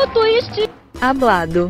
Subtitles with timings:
[0.00, 0.70] Plot twist!
[0.98, 1.68] Hablado.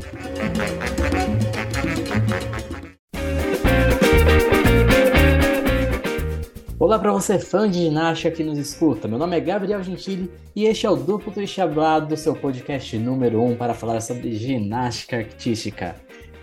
[6.78, 9.08] Olá para você fã de ginástica que nos escuta.
[9.08, 13.42] Meu nome é Gabriel Gentili e este é o Duplo Twist Hablado, seu podcast número
[13.42, 15.96] 1 um para falar sobre ginástica artística.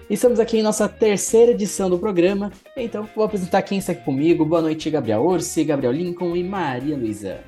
[0.09, 4.43] Estamos aqui em nossa terceira edição do programa, então vou apresentar quem está aqui comigo.
[4.43, 7.39] Boa noite, Gabriel Orsi, Gabriel Lincoln e Maria Luísa.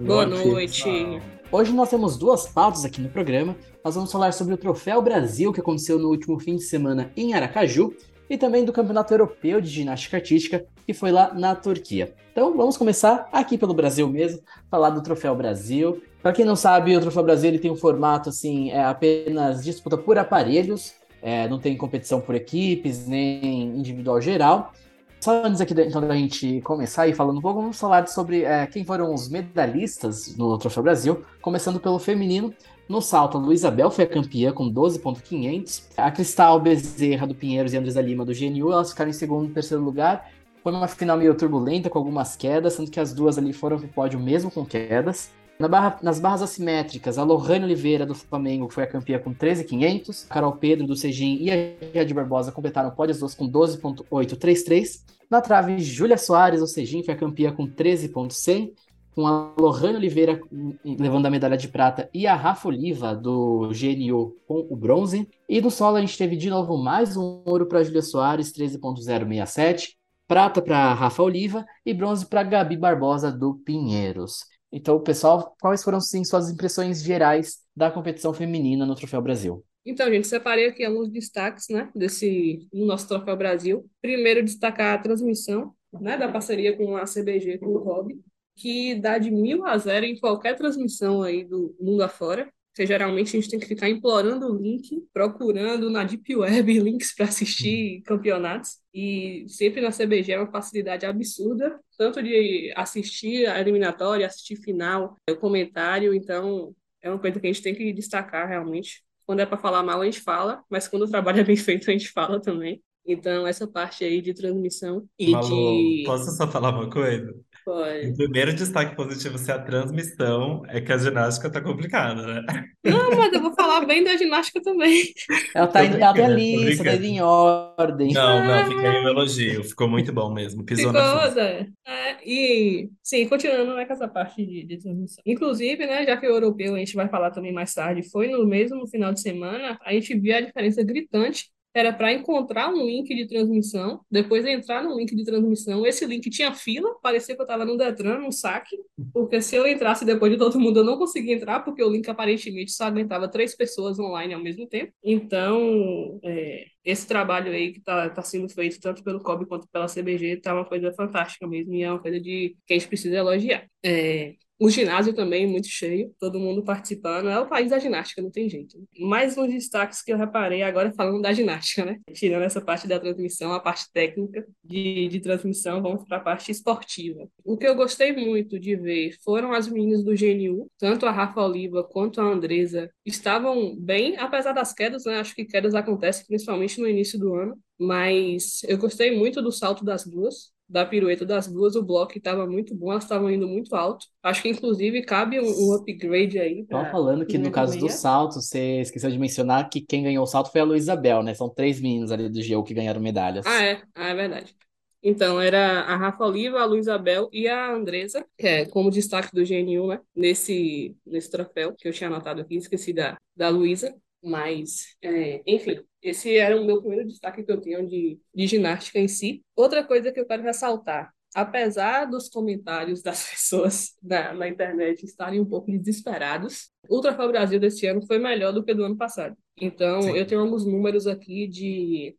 [0.00, 1.20] Boa noite.
[1.50, 3.56] Hoje nós temos duas pautas aqui no programa.
[3.88, 7.32] Nós vamos falar sobre o Troféu Brasil, que aconteceu no último fim de semana em
[7.32, 7.94] Aracaju,
[8.28, 12.12] e também do Campeonato Europeu de Ginástica Artística, que foi lá na Turquia.
[12.30, 16.02] Então vamos começar aqui pelo Brasil mesmo, falar do Troféu Brasil.
[16.22, 19.96] Para quem não sabe, o Troféu Brasil ele tem um formato assim, é apenas disputa
[19.96, 20.92] por aparelhos,
[21.22, 24.70] é, não tem competição por equipes, nem individual geral.
[25.18, 28.66] Só antes aqui então, da gente começar e falando um pouco, vamos falar sobre é,
[28.66, 32.54] quem foram os medalhistas no Troféu Brasil, começando pelo feminino.
[32.88, 35.82] No salto, a Luísa Bel foi a campeã com 12.500.
[35.94, 39.52] A Cristal Bezerra do Pinheiros e Andresa Lima do GNU, elas ficaram em segundo e
[39.52, 40.30] terceiro lugar.
[40.62, 43.88] Foi uma final meio turbulenta, com algumas quedas, sendo que as duas ali foram pro
[43.88, 45.30] pódio mesmo com quedas.
[45.58, 50.24] Na barra, nas barras assimétricas, a Lohane Oliveira do Flamengo foi a campeã com 13,500.
[50.30, 51.56] A Carol Pedro do Sejim e a
[51.92, 55.04] Jade Barbosa completaram o pódio as duas com 12,833.
[55.28, 58.72] Na trave, Júlia Soares do Sejim foi a campeã com 13,100.
[59.14, 60.40] Com a Lohane Oliveira
[60.84, 65.28] levando a medalha de prata e a Rafa Oliva do GNU com o bronze.
[65.48, 69.96] E no solo a gente teve de novo mais um ouro para Júlia Soares, 13,067.
[70.26, 74.44] Prata para Rafa Oliva e bronze para Gabi Barbosa do Pinheiros.
[74.70, 79.64] Então, pessoal, quais foram sim suas impressões gerais da competição feminina no Troféu Brasil?
[79.84, 83.88] Então, gente, separei aqui alguns destaques, né, desse no nosso Troféu Brasil.
[84.02, 88.20] Primeiro, destacar a transmissão, né, da parceria com a CBG, com o Hobby,
[88.58, 92.52] que dá de mil a zero em qualquer transmissão aí do mundo afora.
[92.72, 97.12] Porque geralmente a gente tem que ficar implorando o link, procurando na Deep Web links
[97.12, 98.78] para assistir campeonatos.
[98.94, 105.16] E sempre na CBG é uma facilidade absurda, tanto de assistir a eliminatória, assistir final,
[105.28, 106.14] o comentário.
[106.14, 106.72] Então,
[107.02, 109.02] é uma coisa que a gente tem que destacar realmente.
[109.26, 111.90] Quando é para falar mal, a gente fala, mas quando o trabalho é bem feito,
[111.90, 112.80] a gente fala também.
[113.04, 116.02] Então, essa parte aí de transmissão e Malu, de.
[116.04, 117.34] posso só falar uma coisa?
[117.68, 118.14] O Pode.
[118.16, 122.42] primeiro destaque positivo se a transmissão é que a ginástica tá complicada, né?
[122.82, 125.12] Não, mas eu vou falar bem da ginástica também.
[125.54, 128.12] Ela tá, ela tem a brincando, tô lista, tá em ordem.
[128.14, 129.64] Não, não, fica aí o elogio.
[129.64, 130.64] Ficou muito bom mesmo.
[130.64, 131.34] Pisou na Ficou, força.
[131.34, 131.66] Zé.
[131.86, 135.22] É, e, sim, continuando né, com essa parte de, de transmissão.
[135.26, 138.46] Inclusive, né, já que o europeu a gente vai falar também mais tarde, foi no
[138.46, 141.50] mesmo final de semana, a gente viu a diferença gritante.
[141.74, 145.86] Era para encontrar um link de transmissão, depois entrar no link de transmissão.
[145.86, 148.76] Esse link tinha fila, parecia que eu estava no Detran, no saque,
[149.12, 152.08] porque se eu entrasse depois de todo mundo, eu não conseguia entrar, porque o link
[152.08, 154.92] aparentemente só aguentava três pessoas online ao mesmo tempo.
[155.04, 159.86] Então, é, esse trabalho aí que está tá sendo feito tanto pelo COB quanto pela
[159.86, 163.16] CBG está uma coisa fantástica mesmo e é uma coisa de que a gente precisa
[163.16, 163.68] elogiar.
[163.84, 167.28] É, o ginásio também muito cheio, todo mundo participando.
[167.28, 168.76] É o país da ginástica, não tem jeito.
[168.98, 172.00] Mais uns destaques que eu reparei agora falando da ginástica, né?
[172.12, 176.50] Tirando essa parte da transmissão, a parte técnica de, de transmissão, vamos para a parte
[176.50, 177.28] esportiva.
[177.44, 181.40] O que eu gostei muito de ver foram as meninas do GNU, tanto a Rafa
[181.40, 185.20] Oliva quanto a Andresa, estavam bem, apesar das quedas, né?
[185.20, 189.84] Acho que quedas acontecem principalmente no início do ano, mas eu gostei muito do salto
[189.84, 193.74] das duas da pirueta das duas, o bloco estava muito bom, elas estavam indo muito
[193.74, 194.06] alto.
[194.22, 196.64] Acho que, inclusive, cabe um, um upgrade aí.
[196.64, 200.26] Pra falando que no caso do salto, você esqueceu de mencionar que quem ganhou o
[200.26, 201.32] salto foi a Luísa Bel, né?
[201.32, 203.46] São três meninos ali do GU que ganharam medalhas.
[203.46, 204.54] Ah, é, ah, é verdade.
[205.02, 209.32] Então, era a Rafa Oliva, a Luísa Bel e a Andresa, que é como destaque
[209.32, 210.00] do GNU, né?
[210.14, 213.94] Nesse, nesse troféu que eu tinha anotado aqui, esqueci da, da Luísa.
[214.22, 218.98] Mas, é, enfim, esse era o meu primeiro destaque que eu tenho de, de ginástica
[218.98, 219.42] em si.
[219.56, 225.40] Outra coisa que eu quero ressaltar, apesar dos comentários das pessoas na, na internet estarem
[225.40, 229.36] um pouco desesperados, o Troféu Brasil desse ano foi melhor do que do ano passado.
[229.60, 230.16] Então, Sim.
[230.16, 232.16] eu tenho alguns números aqui de.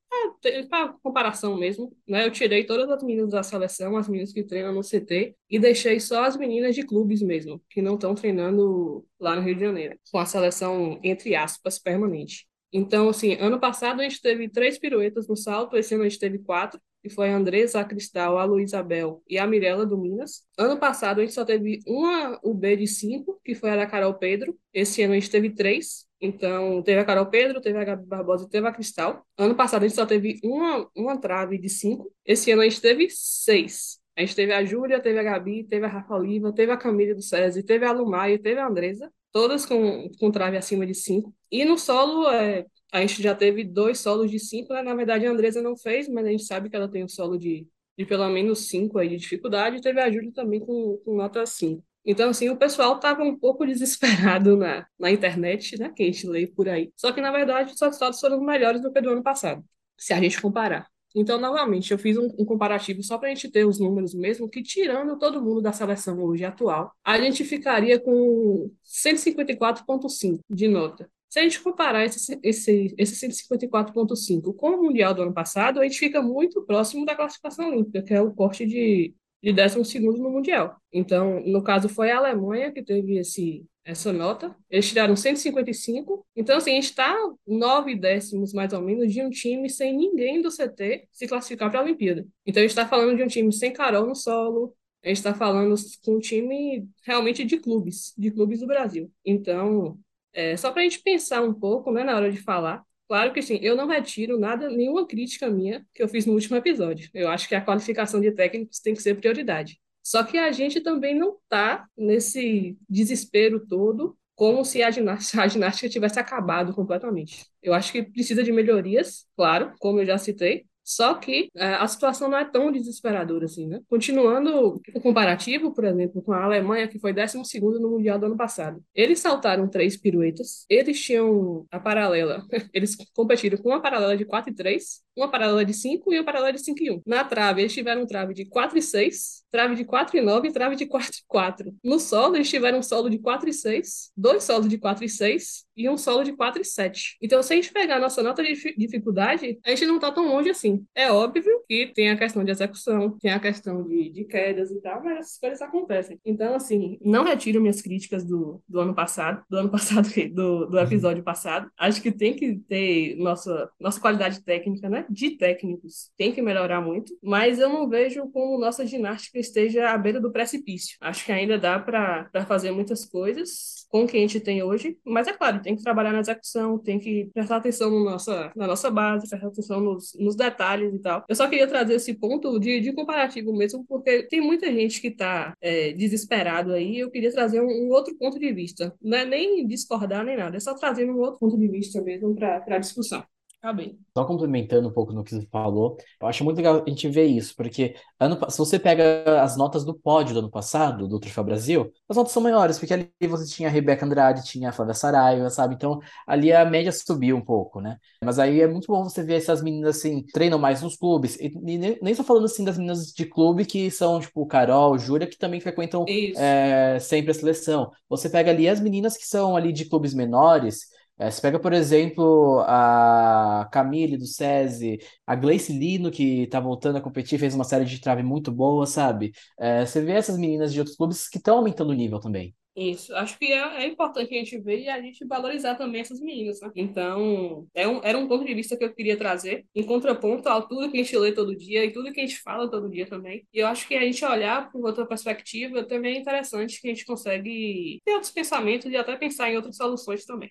[0.69, 2.25] Para comparação mesmo, né?
[2.25, 6.00] Eu tirei todas as meninas da seleção, as meninas que treinam no CT, e deixei
[6.00, 9.98] só as meninas de clubes mesmo, que não estão treinando lá no Rio de Janeiro,
[10.09, 12.48] com a seleção, entre aspas, permanente.
[12.71, 16.19] Então, assim, ano passado a gente teve três piruetas no salto, esse ano a gente
[16.19, 20.45] teve quatro, que foi a Andresa, a Cristal, a Luísabel e a Mirella do Minas.
[20.57, 24.13] Ano passado a gente só teve uma UB de cinco, que foi a da Carol
[24.13, 24.57] Pedro.
[24.74, 26.07] Esse ano a gente teve três.
[26.21, 29.25] Então, teve a Carol Pedro, teve a Gabi Barbosa e teve a Cristal.
[29.38, 32.12] Ano passado a gente só teve uma, uma trave de cinco.
[32.25, 34.00] Esse ano a gente teve seis.
[34.18, 37.16] A gente teve a Júlia, teve a Gabi, teve a Rafa Oliva, teve a Camila
[37.16, 39.10] do SESI, teve a Lumaia, teve a Andresa.
[39.31, 41.34] Todas com, com trave acima de 5.
[41.52, 44.81] E no solo, é, a gente já teve dois solos de 5, né?
[44.81, 47.38] Na verdade, a Andresa não fez, mas a gente sabe que ela tem um solo
[47.38, 47.68] de,
[47.98, 51.46] de pelo menos 5 aí de dificuldade, e teve a Júlia também com, com nota
[51.46, 51.84] 5.
[52.06, 55.92] Então, assim, o pessoal estava um pouco desesperado na, na internet, né?
[55.96, 56.92] Que a gente lê por aí.
[56.96, 59.64] Só que, na verdade, os resultados foram melhores do que do ano passado,
[59.98, 60.88] se a gente comparar.
[61.15, 64.50] Então, novamente, eu fiz um, um comparativo só para a gente ter os números mesmo,
[64.50, 71.09] que tirando todo mundo da seleção hoje atual, a gente ficaria com 154,5 de nota.
[71.29, 75.83] Se a gente comparar esse, esse, esse 154,5 com o Mundial do ano passado, a
[75.83, 80.30] gente fica muito próximo da classificação olímpica, que é o corte de, de 12 no
[80.30, 80.75] Mundial.
[80.91, 84.56] Então, no caso, foi a Alemanha que teve esse, essa nota.
[84.69, 86.25] Eles tiraram 155.
[86.36, 87.15] Então, assim, a gente está
[87.47, 91.80] nove décimos, mais ou menos, de um time sem ninguém do CT se classificar para
[91.80, 92.27] a Olimpíada.
[92.45, 94.75] Então, a gente está falando de um time sem Carol no solo.
[95.03, 99.09] A gente está falando com um time realmente de clubes, de clubes do Brasil.
[99.25, 99.97] Então,
[100.33, 103.41] é, só para a gente pensar um pouco, né, na hora de falar, Claro que
[103.41, 107.09] sim, eu não retiro nada, nenhuma crítica minha que eu fiz no último episódio.
[107.13, 109.79] Eu acho que a qualificação de técnicos tem que ser prioridade.
[110.03, 115.47] Só que a gente também não está nesse desespero todo como se a ginástica, a
[115.47, 117.47] ginástica tivesse acabado completamente.
[117.63, 121.88] Eu acho que precisa de melhorias, claro, como eu já citei, só que é, a
[121.88, 123.80] situação não é tão desesperadora assim, né?
[123.88, 127.38] Continuando o comparativo, por exemplo, com a Alemanha, que foi 12
[127.80, 128.83] no Mundial do ano passado.
[128.95, 132.44] Eles saltaram três piruetas, eles tinham a paralela,
[132.74, 136.25] eles competiram com uma paralela de 4 e 3, uma paralela de 5 e uma
[136.25, 137.01] paralela de 5 e 1.
[137.06, 140.48] Na trave, eles tiveram um trave de 4 e 6, trave de 4 e 9
[140.48, 141.75] e trave de 4 e 4.
[141.84, 145.10] No solo, eles tiveram um solo de 4 e 6, dois solos de 4 e
[145.10, 147.18] 6 e um solo de 4 e 7.
[147.22, 150.28] Então, se a gente pegar a nossa nota de dificuldade, a gente não está tão
[150.28, 150.86] longe assim.
[150.94, 154.81] É óbvio que tem a questão de execução, tem a questão de, de quedas e
[154.81, 156.19] tal, mas essas coisas acontecem.
[156.25, 160.80] Então, assim, não retiro minhas críticas do, do ano passado, do ano passado, do, do
[160.80, 161.72] episódio passado.
[161.78, 165.06] Acho que tem que ter nossa, nossa qualidade técnica, né?
[165.10, 169.97] De técnicos, tem que melhorar muito, mas eu não vejo como nossa ginástica esteja à
[169.97, 170.97] beira do precipício.
[171.01, 174.97] Acho que ainda dá para fazer muitas coisas com o que a gente tem hoje,
[175.03, 178.68] mas é claro, tem que trabalhar na execução, tem que prestar atenção no nossa, na
[178.68, 181.25] nossa base, prestar atenção nos, nos detalhes e tal.
[181.27, 185.07] Eu só queria trazer esse ponto de, de comparativo mesmo, porque tem muita gente que
[185.07, 188.94] está é, desesperado aí, eu queria trazer um, um, outro ponto de vista.
[189.01, 192.35] Não é nem discordar nem nada, é só trazer um outro ponto de vista mesmo
[192.35, 193.24] para a discussão.
[193.61, 194.00] Tá bem.
[194.17, 197.25] Só complementando um pouco no que você falou, eu acho muito legal a gente ver
[197.25, 201.44] isso, porque ano, se você pega as notas do pódio do ano passado, do Troféu
[201.44, 204.94] Brasil, as notas são maiores, porque ali você tinha a Rebeca Andrade, tinha a Flávia
[204.94, 205.75] Saraiva, sabe?
[205.75, 207.97] Então ali a média subiu um pouco, né?
[208.23, 211.50] Mas aí é muito bom você ver essas meninas assim, treinam mais nos clubes, e,
[211.59, 215.59] nem, nem falando assim das meninas de clube que são, tipo, Carol, Júlia, que também
[215.59, 216.06] frequentam
[216.38, 217.91] é, sempre a seleção.
[218.07, 221.74] Você pega ali as meninas que são ali de clubes menores é, você pega, por
[221.74, 227.66] exemplo, a Camille do SESI, a Gleice Lino, que tá voltando a competir, fez uma
[227.66, 229.33] série de trave muito boa, sabe?
[229.60, 232.56] É, você vê essas meninas de outros clubes que estão aumentando o nível também.
[232.75, 236.21] Isso, acho que é, é, importante a gente ver e a gente valorizar também essas
[236.21, 236.71] meninas, né?
[236.75, 240.62] Então, é um, era um ponto de vista que eu queria trazer, em contraponto a
[240.62, 243.06] tudo que a gente lê todo dia e tudo que a gente fala todo dia
[243.06, 243.45] também.
[243.54, 246.94] E eu acho que a gente olhar por outra perspectiva também é interessante, que a
[246.94, 250.49] gente consegue ter outros pensamentos e até pensar em outras soluções também.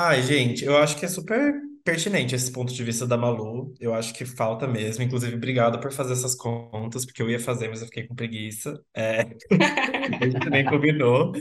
[0.00, 3.74] Ai, gente, eu acho que é super pertinente esse ponto de vista da Malu.
[3.80, 5.02] Eu acho que falta mesmo.
[5.02, 8.80] Inclusive, obrigado por fazer essas contas, porque eu ia fazer, mas eu fiquei com preguiça.
[8.94, 9.22] É,
[10.22, 11.32] a gente também combinou.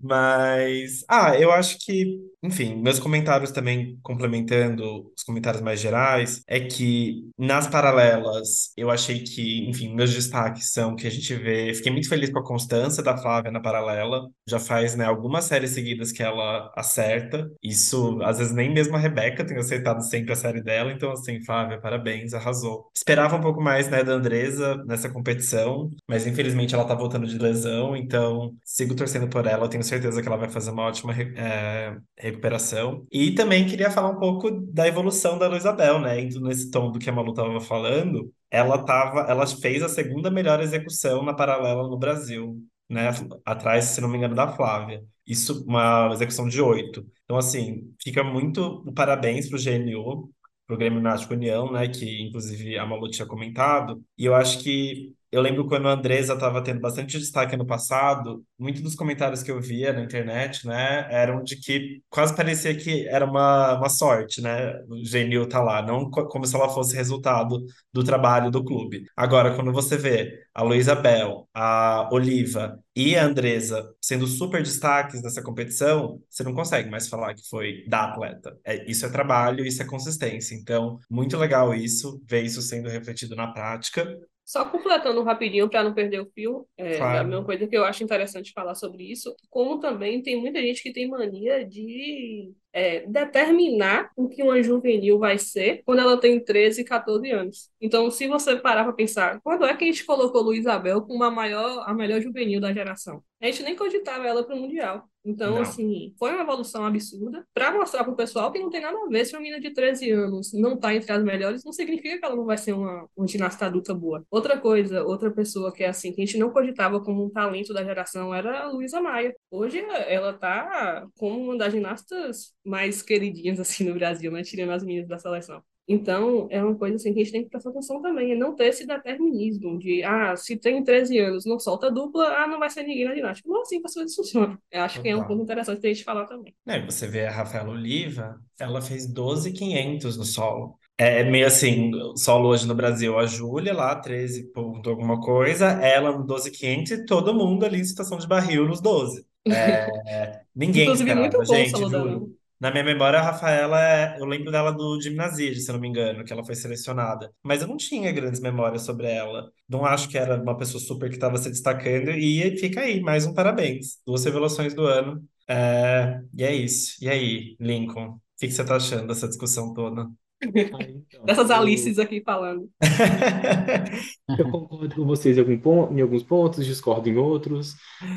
[0.00, 6.60] Mas, ah, eu acho que, enfim, meus comentários também, complementando os comentários mais gerais, é
[6.60, 11.74] que nas paralelas, eu achei que, enfim, meus destaques são que a gente vê.
[11.74, 14.26] Fiquei muito feliz com a constância da Flávia na paralela.
[14.48, 17.50] Já faz, né, algumas séries seguidas que ela acerta.
[17.62, 20.92] Isso, às vezes, nem mesmo a Rebeca tem acertado sempre a série dela.
[20.92, 22.90] Então, assim, Flávia, parabéns, arrasou.
[22.94, 27.38] Esperava um pouco mais, né, da Andresa nessa competição, mas infelizmente ela tá voltando de
[27.38, 29.68] lesão, então sigo torcendo por ela.
[29.68, 31.96] Tenho certeza que ela vai fazer uma ótima é,
[32.30, 33.06] recuperação.
[33.10, 36.20] E também queria falar um pouco da evolução da Luizabel, né?
[36.20, 40.30] Indo nesse tom do que a Malu estava falando, ela tava, ela fez a segunda
[40.30, 42.56] melhor execução na paralela no Brasil,
[42.88, 43.10] né?
[43.44, 45.04] Atrás, se não me engano, da Flávia.
[45.26, 47.06] Isso, uma execução de oito.
[47.24, 50.30] Então, assim, fica muito parabéns para o GNU,
[50.66, 51.88] para o Grêmio Náutico União, né?
[51.88, 54.02] Que inclusive a Malu tinha comentado.
[54.18, 58.44] E eu acho que eu lembro quando a Andresa estava tendo bastante destaque ano passado,
[58.58, 63.06] muitos dos comentários que eu via na internet, né, eram de que quase parecia que
[63.08, 66.96] era uma, uma sorte, né, o Genil tá lá, não co- como se ela fosse
[66.96, 69.04] resultado do trabalho do clube.
[69.16, 75.22] Agora, quando você vê a Luísa Bel, a Oliva e a Andresa sendo super destaques
[75.22, 78.56] dessa competição, você não consegue mais falar que foi da atleta.
[78.64, 80.54] É, isso é trabalho, isso é consistência.
[80.54, 84.06] Então, muito legal isso, ver isso sendo refletido na prática.
[84.50, 87.44] Só completando rapidinho para não perder o fio, é, mesma Claro.
[87.44, 91.08] coisa que eu acho interessante falar sobre isso, como também tem muita gente que tem
[91.08, 97.30] mania de é, determinar o que uma juvenil vai ser quando ela tem 13, 14
[97.30, 97.70] anos.
[97.80, 101.22] Então, se você parar para pensar, quando é que a gente colocou Luísa Bel como
[101.22, 103.22] a maior, a melhor juvenil da geração?
[103.40, 105.08] A gente nem cogitava ela para o Mundial.
[105.24, 105.62] Então, Não.
[105.62, 109.08] assim, foi uma evolução absurda para mostrar para o pessoal que não tem nada a
[109.08, 112.24] ver se uma menina de 13 anos não está entre as melhores, não significa que
[112.24, 114.24] ela não vai ser uma, uma ginasta adulta boa.
[114.30, 117.74] Outra coisa, outra pessoa que é assim, que a gente não cogitava como um talento
[117.74, 119.34] da geração era a Luísa Maia.
[119.50, 124.42] Hoje ela tá como uma das ginastas mais queridinhas assim no Brasil, né?
[124.42, 125.62] Tirando as meninas da seleção.
[125.92, 128.54] Então, é uma coisa assim que a gente tem que prestar atenção também, é não
[128.54, 132.70] ter esse determinismo de, ah, se tem 13 anos, não solta dupla, ah, não vai
[132.70, 133.48] ser ninguém na ginástica.
[133.48, 134.56] Não é assim que as coisas funcionam.
[134.70, 136.54] Eu acho que é um ponto interessante a gente falar também.
[136.64, 140.78] Né, você vê a Rafaela Oliva, ela fez 12.500 no solo.
[140.96, 145.66] É meio assim, o solo hoje no Brasil, a Júlia lá, 13 ponto alguma coisa,
[145.82, 149.26] ela no 12.500 e todo mundo ali em situação de barril nos 12.
[149.48, 152.39] É, ninguém Inclusive, muito esperava, bom o gente, juro.
[152.60, 156.24] Na minha memória, a Rafaela, é- eu lembro dela do Gimnasia, se não me engano,
[156.24, 157.32] que ela foi selecionada.
[157.42, 159.50] Mas eu não tinha grandes memórias sobre ela.
[159.68, 162.10] Não acho que era uma pessoa super que estava se destacando.
[162.10, 163.98] E fica aí, mais um parabéns.
[164.06, 165.26] Duas revelações do ano.
[165.48, 167.02] É, e é isso.
[167.02, 168.10] E aí, Lincoln?
[168.16, 170.06] O que você tá achando dessa discussão toda?
[170.42, 172.70] Então, Dessas eu, Alices aqui falando.
[174.38, 177.74] eu concordo com vocês em, algum pon- em alguns pontos, discordo em outros,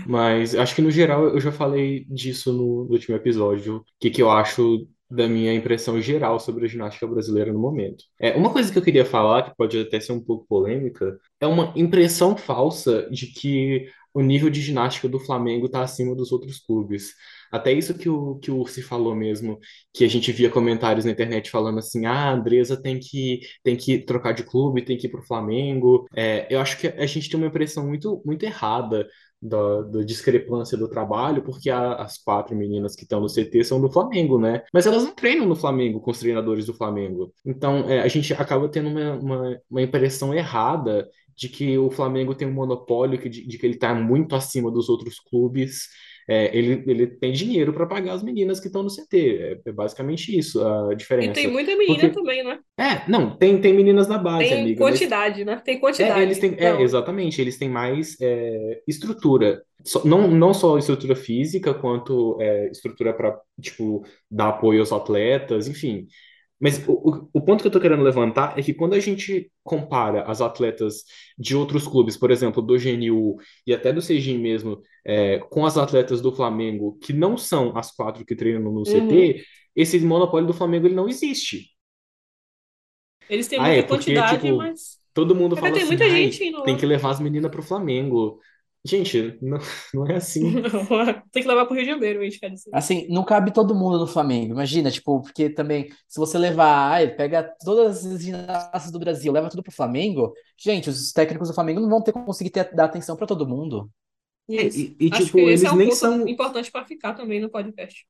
[0.07, 4.09] mas acho que no geral eu já falei disso no, no último episódio, o que,
[4.09, 8.03] que eu acho da minha impressão geral sobre a ginástica brasileira no momento.
[8.19, 11.45] É, uma coisa que eu queria falar, que pode até ser um pouco polêmica, é
[11.45, 16.59] uma impressão falsa de que o nível de ginástica do Flamengo está acima dos outros
[16.59, 17.13] clubes.
[17.53, 19.59] Até isso que o, que o Ursi falou mesmo,
[19.93, 23.77] que a gente via comentários na internet falando assim, ah, a Andresa tem que, tem
[23.77, 26.07] que trocar de clube, tem que ir pro Flamengo.
[26.15, 29.07] É, eu acho que a gente tem uma impressão muito, muito errada
[29.41, 33.81] da, da discrepância do trabalho, porque a- as quatro meninas que estão no CT são
[33.81, 34.63] do Flamengo, né?
[34.73, 37.33] Mas elas não treinam no Flamengo com os treinadores do Flamengo.
[37.45, 42.33] Então, é, a gente acaba tendo uma, uma, uma impressão errada de que o Flamengo
[42.35, 45.87] tem um monopólio, de, de que ele está muito acima dos outros clubes.
[46.27, 49.59] É, ele, ele tem dinheiro para pagar as meninas que estão no CT.
[49.65, 51.47] É, é basicamente isso a E tem diferença.
[51.47, 52.59] muita menina Porque, também, né?
[52.79, 55.57] é, não, tem, tem meninas na base, Tem amiga, mas quantidade, né?
[55.63, 56.21] Tem é, quantidade.
[56.21, 59.63] eles têm, é, Então, exatamente, eles têm mais é, estrutura.
[59.85, 65.67] Só- não, não só estrutura física, quanto é, estrutura para, tipo, dar apoio aos atletas,
[65.67, 66.07] enfim.
[66.63, 70.23] Mas o, o, ponto que eu tô querendo levantar é que quando a gente compara
[70.23, 71.03] as atletas
[71.37, 73.35] de outros clubes, por exemplo, do GNU
[73.67, 77.93] e até do Sejim mesmo, é, com as atletas do Flamengo, que não são as
[77.93, 78.85] quatro que treinam no uhum.
[78.85, 79.43] CT,
[79.75, 81.67] esse monopólio do Flamengo ele não existe.
[83.29, 85.89] Eles têm Ah, muita é, porque, quantidade, tipo, mas todo mundo é fala tem assim,
[85.89, 88.39] muita gente tem que levar as meninas pro Flamengo.
[88.85, 89.57] Gente, não,
[89.93, 90.61] não é assim.
[91.31, 92.69] Tem que levar pro Rio de Janeiro, a gente quer dizer.
[92.73, 97.15] Assim, não cabe todo mundo no Flamengo, imagina, tipo, porque também, se você levar, ai,
[97.15, 101.79] pega todas as ginastas do Brasil, leva tudo pro Flamengo, gente, os técnicos do Flamengo
[101.79, 103.89] não vão ter conseguir ter, dar atenção pra todo mundo.
[104.49, 104.79] É, Isso.
[104.79, 106.27] e, e, Acho tipo, que esse eles é um nem ponto são.
[106.27, 108.05] importante para ficar também no podcast.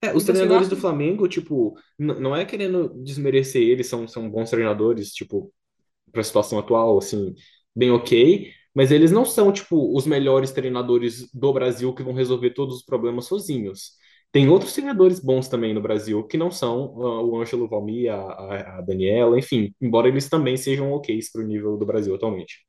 [0.00, 0.76] É, os assim, treinadores do.
[0.76, 5.52] Flamengo, tipo, não é querendo desmerecer eles, são, são bons treinadores, tipo,
[6.12, 7.34] pra situação atual, assim,
[7.74, 12.50] bem ok, mas eles não são, tipo, os melhores treinadores do Brasil que vão resolver
[12.50, 13.92] todos os problemas sozinhos.
[14.32, 18.16] Tem outros treinadores bons também no Brasil, que não são ah, o Ângelo Valmir, a,
[18.16, 22.66] a, a Daniela, enfim, embora eles também sejam ok's pro nível do Brasil atualmente.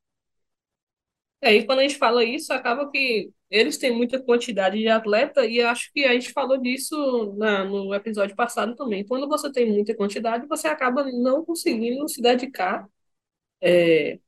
[1.42, 5.46] É, e quando a gente fala isso, acaba que eles têm muita quantidade de atleta,
[5.46, 9.06] e acho que a gente falou disso na, no episódio passado também.
[9.06, 12.88] Quando você tem muita quantidade, você acaba não conseguindo se dedicar
[13.62, 14.20] é,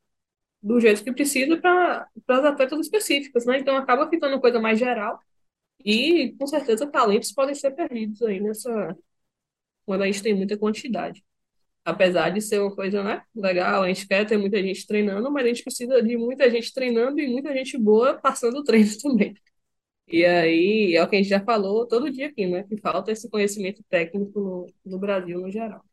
[0.61, 3.59] do jeito que precisa para as atletas específicas, né?
[3.59, 5.19] Então acaba ficando coisa mais geral,
[5.83, 8.97] e com certeza talentos podem ser perdidos aí nessa,
[9.85, 11.23] quando a gente tem muita quantidade.
[11.85, 15.45] Apesar de ser uma coisa, né, legal, a gente quer ter muita gente treinando, mas
[15.45, 19.35] a gente precisa de muita gente treinando e muita gente boa passando o treino também.
[20.07, 23.11] E aí, é o que a gente já falou todo dia aqui, né, que falta
[23.11, 25.83] esse conhecimento técnico no, no Brasil no geral.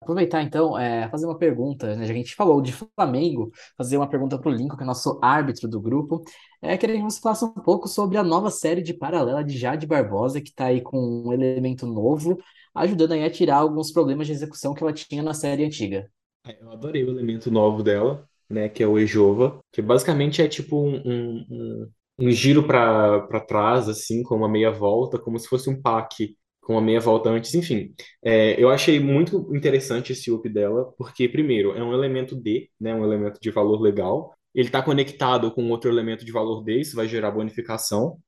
[0.00, 2.06] Aproveitar então, é, fazer uma pergunta, né?
[2.06, 5.18] Já a gente falou de Flamengo, fazer uma pergunta para o Lincoln, que é nosso
[5.22, 6.22] árbitro do grupo.
[6.62, 9.86] É, queria que você falasse um pouco sobre a nova série de Paralela de Jade
[9.86, 12.38] Barbosa, que está aí com um elemento novo,
[12.74, 16.08] ajudando aí a tirar alguns problemas de execução que ela tinha na série antiga.
[16.46, 20.46] É, eu adorei o elemento novo dela, né, que é o Ejova, que basicamente é
[20.46, 25.48] tipo um, um, um, um giro para trás, assim, com uma meia volta, como se
[25.48, 27.94] fosse um pack com uma meia volta antes, enfim.
[28.24, 32.92] É, eu achei muito interessante esse up dela, porque, primeiro, é um elemento D, né,
[32.92, 34.34] um elemento de valor legal.
[34.52, 38.18] Ele está conectado com outro elemento de valor D, isso vai gerar bonificação.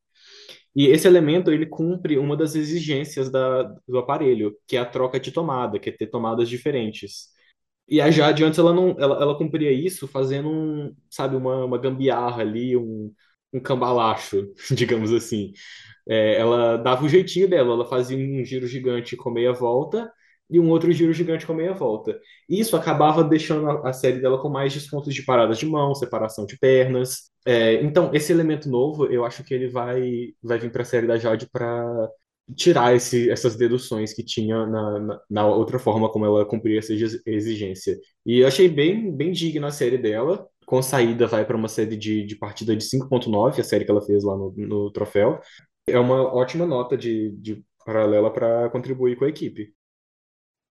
[0.76, 5.18] E esse elemento, ele cumpre uma das exigências da, do aparelho, que é a troca
[5.18, 7.30] de tomada, que é ter tomadas diferentes.
[7.88, 11.78] E a Jade, antes, ela não, ela, ela cumpria isso fazendo, um, sabe, uma, uma
[11.78, 13.12] gambiarra ali, um,
[13.52, 15.52] um cambalacho, digamos assim.
[16.08, 20.10] É, ela dava o jeitinho dela, ela fazia um giro gigante com meia volta
[20.50, 22.18] e um outro giro gigante com meia volta.
[22.48, 26.46] Isso acabava deixando a, a série dela com mais descontos de paradas de mão, separação
[26.46, 27.30] de pernas.
[27.46, 31.06] É, então, esse elemento novo, eu acho que ele vai, vai vir para a série
[31.06, 32.08] da Jade para
[32.56, 36.94] tirar esse, essas deduções que tinha na, na, na, outra forma como ela cumpria essa
[37.26, 37.98] exigência.
[38.24, 40.46] E eu achei bem, bem digna a série dela.
[40.64, 44.02] Com saída, vai para uma série de, de partida de 5.9, a série que ela
[44.02, 45.40] fez lá no, no troféu
[45.90, 49.74] é uma ótima nota de, de paralela para contribuir com a equipe.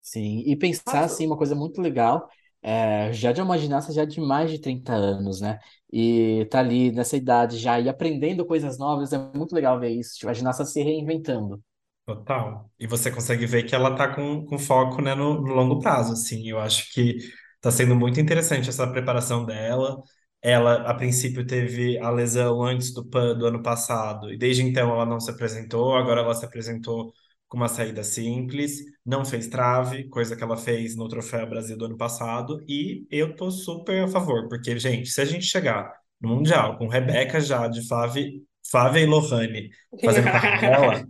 [0.01, 2.29] Sim, e pensar assim, uma coisa muito legal,
[2.61, 5.59] é, já de uma ginasta já de mais de 30 anos, né?
[5.91, 10.15] E tá ali nessa idade já e aprendendo coisas novas, é muito legal ver isso,
[10.17, 11.61] tipo, a ginasta se reinventando.
[12.05, 12.71] Total.
[12.79, 16.13] E você consegue ver que ela tá com, com foco, né, no, no longo prazo,
[16.13, 16.47] assim.
[16.49, 17.17] Eu acho que
[17.59, 20.01] tá sendo muito interessante essa preparação dela.
[20.49, 24.89] Ela, a princípio, teve a lesão antes do PAN do ano passado, e desde então
[24.91, 25.93] ela não se apresentou.
[25.93, 27.11] Agora ela se apresentou
[27.49, 31.85] com uma saída simples, não fez trave, coisa que ela fez no Troféu Brasil do
[31.85, 36.29] ano passado, e eu tô super a favor, porque, gente, se a gente chegar no
[36.29, 38.31] Mundial com Rebeca Jade, Flávia,
[38.69, 39.69] Flávia e Lohane
[40.03, 41.07] fazendo paralela,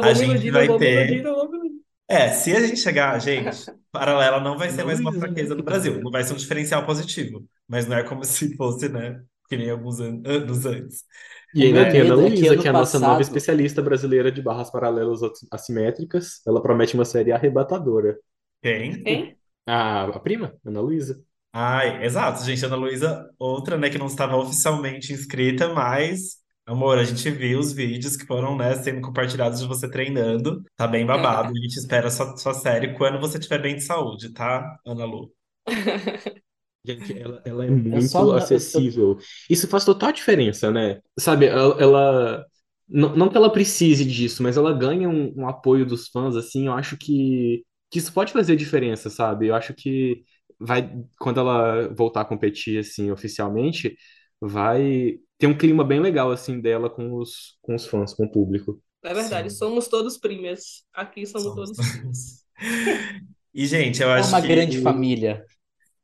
[0.00, 1.22] a gente vai ter.
[2.08, 6.00] É, se a gente chegar, gente, paralela não vai ser mais uma fraqueza do Brasil,
[6.00, 9.70] não vai ser um diferencial positivo, mas não é como se fosse, né, que nem
[9.70, 11.04] alguns anos antes.
[11.54, 13.10] E ainda tem a Ana Luísa, que é a nossa passado...
[13.10, 16.40] nova especialista brasileira de barras paralelas assimétricas.
[16.46, 18.18] Ela promete uma série arrebatadora.
[18.62, 19.02] Quem?
[19.02, 19.36] Quem?
[19.66, 21.22] A, a prima, Ana Luísa.
[21.52, 22.64] Ai, exato, gente.
[22.64, 27.72] Ana Luísa, outra, né, que não estava oficialmente inscrita, mas Amor, a gente viu os
[27.72, 30.62] vídeos que foram, né, sendo compartilhados de você treinando.
[30.76, 31.50] Tá bem babado.
[31.50, 35.32] A gente espera sua, sua série quando você estiver bem de saúde, tá, Ana Lu?
[36.84, 39.16] Gente, ela, ela é muito só, acessível.
[39.48, 41.00] Isso faz total diferença, né?
[41.18, 42.46] Sabe, ela, ela
[42.88, 46.66] não, não, que ela precise disso, mas ela ganha um, um, apoio dos fãs, assim,
[46.66, 49.46] eu acho que, que isso pode fazer diferença, sabe?
[49.46, 50.22] Eu acho que
[50.58, 53.96] vai, quando ela voltar a competir, assim, oficialmente,
[54.40, 58.30] vai ter um clima bem legal, assim, dela com os, com os fãs, com o
[58.30, 58.80] público.
[59.02, 59.56] É verdade, Sim.
[59.56, 60.84] somos todos primas.
[60.94, 61.72] Aqui somos, somos.
[61.72, 62.44] todos primas.
[63.52, 64.34] e, gente, eu acho que...
[64.36, 64.54] É uma que...
[64.54, 65.44] grande família.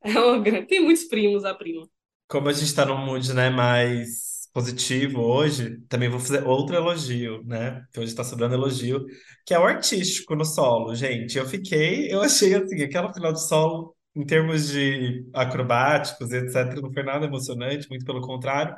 [0.03, 0.67] É uma grande...
[0.67, 1.87] Tem muitos primos, a prima.
[2.27, 7.41] Como a gente tá num mood, né, mais positivo hoje, também vou fazer outro elogio,
[7.45, 7.81] né?
[7.93, 9.05] Que hoje tá sobrando elogio,
[9.45, 11.37] que é o artístico no solo, gente.
[11.37, 16.91] Eu fiquei, eu achei assim, aquela final de solo, em termos de acrobáticos, etc., não
[16.91, 18.75] foi nada emocionante, muito pelo contrário.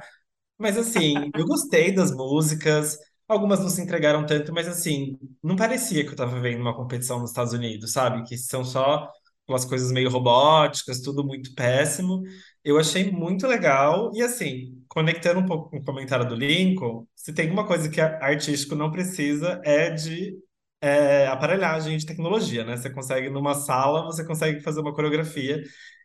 [0.62, 2.97] Mas assim, eu gostei das músicas.
[3.28, 7.19] Algumas não se entregaram tanto, mas assim, não parecia que eu estava vendo uma competição
[7.19, 8.24] nos Estados Unidos, sabe?
[8.28, 9.10] Que são só
[9.47, 12.21] umas coisas meio robóticas, tudo muito péssimo.
[12.63, 14.12] Eu achei muito legal.
[14.13, 18.02] E assim, conectando um pouco com o comentário do Lincoln, se tem uma coisa que
[18.02, 20.38] artístico não precisa é de
[20.82, 22.76] é, aparelhagem de tecnologia, né?
[22.78, 25.62] Você consegue, numa sala, você consegue fazer uma coreografia.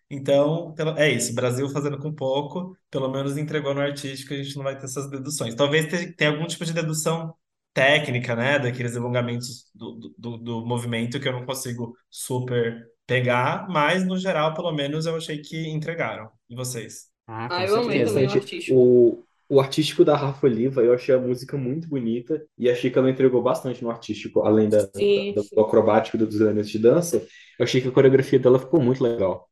[0.09, 4.63] Então, é isso, Brasil fazendo com pouco, pelo menos entregou no artístico, a gente não
[4.63, 5.55] vai ter essas deduções.
[5.55, 7.35] Talvez tenha algum tipo de dedução
[7.75, 14.05] técnica, né, daqueles alongamentos do, do, do movimento que eu não consigo super pegar, mas
[14.07, 16.31] no geral, pelo menos, eu achei que entregaram.
[16.49, 17.09] E vocês?
[17.27, 18.79] Ah, ah eu amei também o artístico.
[18.79, 22.99] O, o artístico da Rafa Oliva, eu achei a música muito bonita e achei que
[22.99, 27.25] ela entregou bastante no artístico, além da, sim, da, do acrobático dos elementos de dança.
[27.59, 29.49] Eu achei que a coreografia dela ficou muito legal.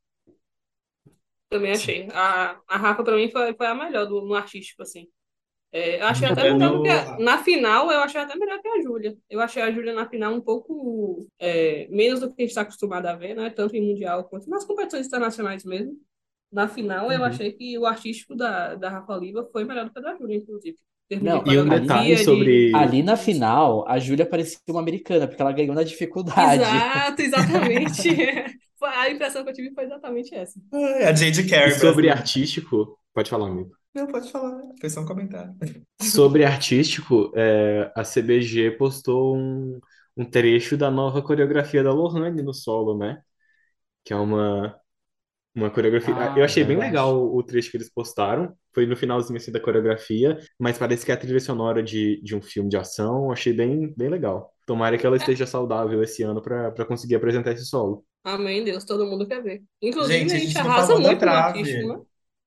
[1.55, 2.09] Também achei.
[2.13, 5.07] A, a Rafa, pra mim, foi, foi a melhor do, no artístico, assim.
[5.71, 8.83] É, eu achei até melhor que a, na final, eu achei até melhor que a
[8.83, 9.17] Júlia.
[9.31, 12.63] Eu achei a Júlia na final um pouco é, menos do que a gente está
[12.63, 13.51] acostumado a ver, né?
[13.51, 15.93] Tanto em Mundial quanto nas competições internacionais mesmo.
[16.51, 17.25] Na final, eu uhum.
[17.25, 20.37] achei que o artístico da, da Rafa Oliva foi melhor do que a da Júlia,
[20.37, 20.77] inclusive.
[21.23, 22.75] Não, e um detalhe sobre.
[22.75, 26.63] Ali na final, a Júlia parecia uma americana, porque ela ganhou na dificuldade.
[26.63, 28.09] Exato, exatamente.
[28.85, 30.59] A impressão que eu tive foi exatamente essa.
[30.73, 33.71] É, a Jade E Carey sobre artístico, pode falar, amigo.
[33.95, 34.61] Não, pode falar.
[34.81, 35.55] Foi só um comentário.
[36.03, 39.81] Sobre artístico, é, a CBG postou um,
[40.17, 43.23] um trecho da nova coreografia da Lohane no solo, né?
[44.05, 44.77] Que é uma,
[45.55, 46.15] uma coreografia.
[46.17, 46.93] Ah, Eu achei bem verdade.
[46.93, 48.55] legal o trecho que eles postaram.
[48.75, 52.37] Foi no finalzinho assim da coreografia, mas parece que é a trilha sonora de, de
[52.37, 53.27] um filme de ação.
[53.27, 54.53] Eu achei bem, bem legal.
[54.67, 58.05] Tomara que ela esteja saudável esse ano para para conseguir apresentar esse solo.
[58.25, 59.63] Amém, Deus, todo mundo quer ver.
[59.83, 62.01] Inclusive, Gente, a a gente arrasa muito no artístico, né?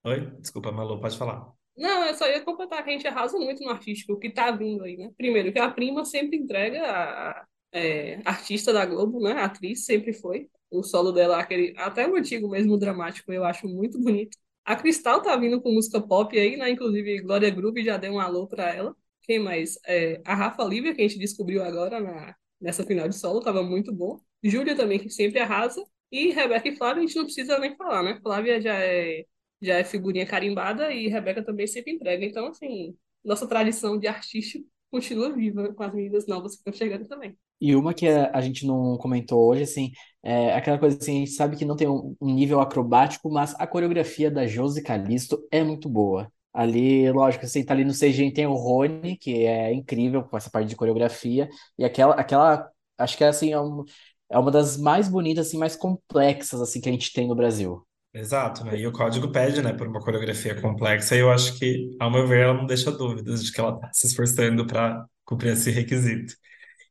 [0.03, 0.19] Oi?
[0.41, 1.53] Desculpa, Malu, pode falar.
[1.75, 4.49] Não, eu só ia completar que a gente arrasa muito no artístico, o que tá
[4.51, 5.11] vindo aí, né?
[5.15, 9.33] Primeiro, que a Prima sempre entrega a, a- é, artista da Globo, né?
[9.33, 10.49] A atriz sempre foi.
[10.71, 14.37] O solo dela, aquele, até o antigo mesmo, dramático, eu acho muito bonito.
[14.65, 16.69] A Cristal tá vindo com música pop aí, né?
[16.71, 18.95] Inclusive, Glória Groove já deu um alô pra ela.
[19.21, 19.77] Quem mais?
[19.85, 23.61] É, a Rafa Lívia, que a gente descobriu agora na, nessa final de solo, tava
[23.63, 24.19] muito bom.
[24.43, 25.83] Júlia também, que sempre arrasa.
[26.11, 28.19] E Rebeca e Flávia, a gente não precisa nem falar, né?
[28.21, 29.25] Flávia já é
[29.61, 32.23] já é figurinha carimbada e Rebeca também sempre entrega.
[32.23, 34.59] Então, assim, nossa tradição de artista
[34.91, 37.35] continua viva com as meninas novas que estão chegando também.
[37.59, 41.31] E uma que a, gente não comentou hoje, assim, é aquela coisa assim, a gente
[41.31, 45.89] sabe que não tem um, nível acrobático, mas a coreografia da Josi Calisto é muito
[45.89, 46.31] boa.
[46.53, 50.49] Ali, lógico, assim, tá ali no CGI tem o Rony, que é incrível com essa
[50.51, 53.83] parte de coreografia, e aquela, aquela, acho que é assim, é, um-
[54.29, 57.85] é uma das mais bonitas, assim, mais complexas, assim, que a gente tem no Brasil.
[58.13, 58.77] Exato, né?
[58.79, 62.25] E o código pede, né, por uma coreografia complexa, e eu acho que, ao meu
[62.27, 66.33] ver, ela não deixa dúvidas de que ela está se esforçando para cumprir esse requisito.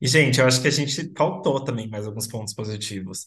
[0.00, 3.24] E, gente, eu acho que a gente faltou também mais alguns pontos positivos.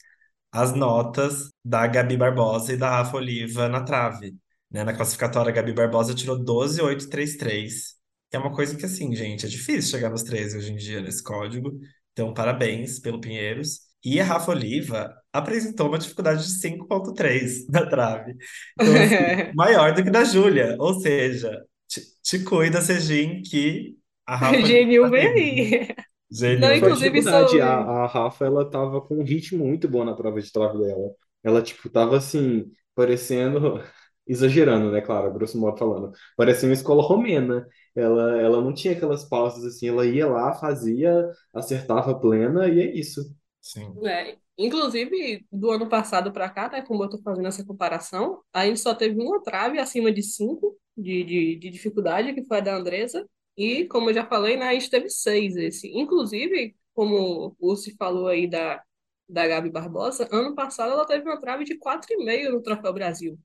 [0.52, 4.36] As notas da Gabi Barbosa e da Rafa Oliva na trave,
[4.72, 4.84] né?
[4.84, 7.96] Na classificatória, a Gabi Barbosa tirou 12,833,
[8.30, 11.02] que é uma coisa que, assim, gente, é difícil chegar nos 13 hoje em dia
[11.02, 11.72] nesse código.
[12.14, 13.89] Então, parabéns pelo Pinheiros.
[14.04, 18.36] E a Rafa Oliva apresentou uma dificuldade de 5,3 na trave.
[18.80, 20.76] Então, assim, maior do que da Júlia.
[20.80, 26.04] Ou seja, te, te cuida, Sejin, que a Rafa Genil vem tá.
[26.32, 26.60] Gênio.
[26.60, 27.22] Não, inclusive,
[27.62, 31.12] A, a Rafa, ela tava com um ritmo muito bom na prova de trave dela.
[31.44, 33.82] Ela, tipo, tava assim, parecendo.
[34.28, 35.02] Exagerando, né?
[35.02, 36.12] Claro, grosso modo falando.
[36.38, 37.68] Parecia uma escola romena.
[37.96, 42.96] Ela, ela não tinha aquelas pausas assim, ela ia lá, fazia, acertava plena e é
[42.96, 43.22] isso.
[43.62, 43.94] Sim.
[44.08, 48.66] É, inclusive, do ano passado para cá, né, como eu tô fazendo essa comparação, a
[48.66, 52.62] gente só teve uma trave acima de 5 de, de, de dificuldade, que foi a
[52.62, 55.90] da Andresa, e como eu já falei, né, a gente teve seis esse.
[55.92, 58.82] Inclusive, como o Ursi falou aí da,
[59.28, 63.38] da Gabi Barbosa, ano passado ela teve uma trave de 4,5 no Troféu Brasil.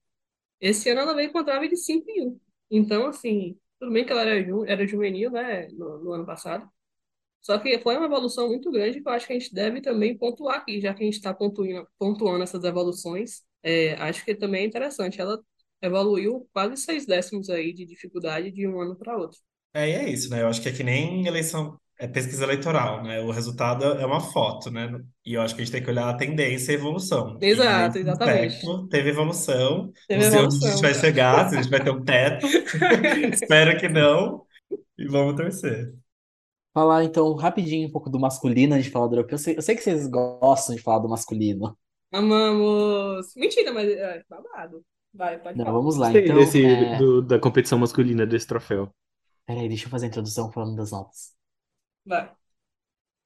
[0.60, 2.40] Esse ano ela veio com trave de 5,1.
[2.70, 6.68] Então, assim, tudo bem que ela era, ju era juvenil, né, no, no ano passado,
[7.44, 10.16] só que foi uma evolução muito grande que eu acho que a gente deve também
[10.16, 13.42] pontuar aqui, já que a gente está pontuando, pontuando essas evoluções.
[13.62, 15.20] É, acho que também é interessante.
[15.20, 15.38] Ela
[15.82, 19.38] evoluiu quase seis décimos aí de dificuldade de um ano para outro.
[19.74, 20.40] É, e é isso, né?
[20.40, 23.20] Eu acho que é que nem eleição, é pesquisa eleitoral, né?
[23.20, 24.98] O resultado é uma foto, né?
[25.22, 27.36] E eu acho que a gente tem que olhar a tendência e a evolução.
[27.42, 28.54] Exato, exatamente.
[28.54, 29.92] aspecto, teve evolução.
[30.08, 30.80] Teve não sei onde a gente evolução.
[30.80, 32.46] vai chegar, se a gente vai ter um teto.
[33.34, 34.46] Espero que não.
[34.96, 35.92] E vamos torcer.
[36.74, 39.34] Falar então rapidinho um pouco do masculino, a gente falar do europeu.
[39.36, 41.78] Eu sei, eu sei que vocês gostam de falar do masculino.
[42.12, 43.32] Amamos.
[43.36, 44.84] Mentira, mas é babado.
[45.12, 45.78] Vai, pode Não, falar.
[45.78, 46.06] vamos lá.
[46.06, 46.98] Gostei Então, desse, é...
[46.98, 48.92] do- da competição masculina desse troféu.
[49.46, 51.32] Peraí, deixa eu fazer a introdução falando das notas.
[52.06, 52.30] Vai.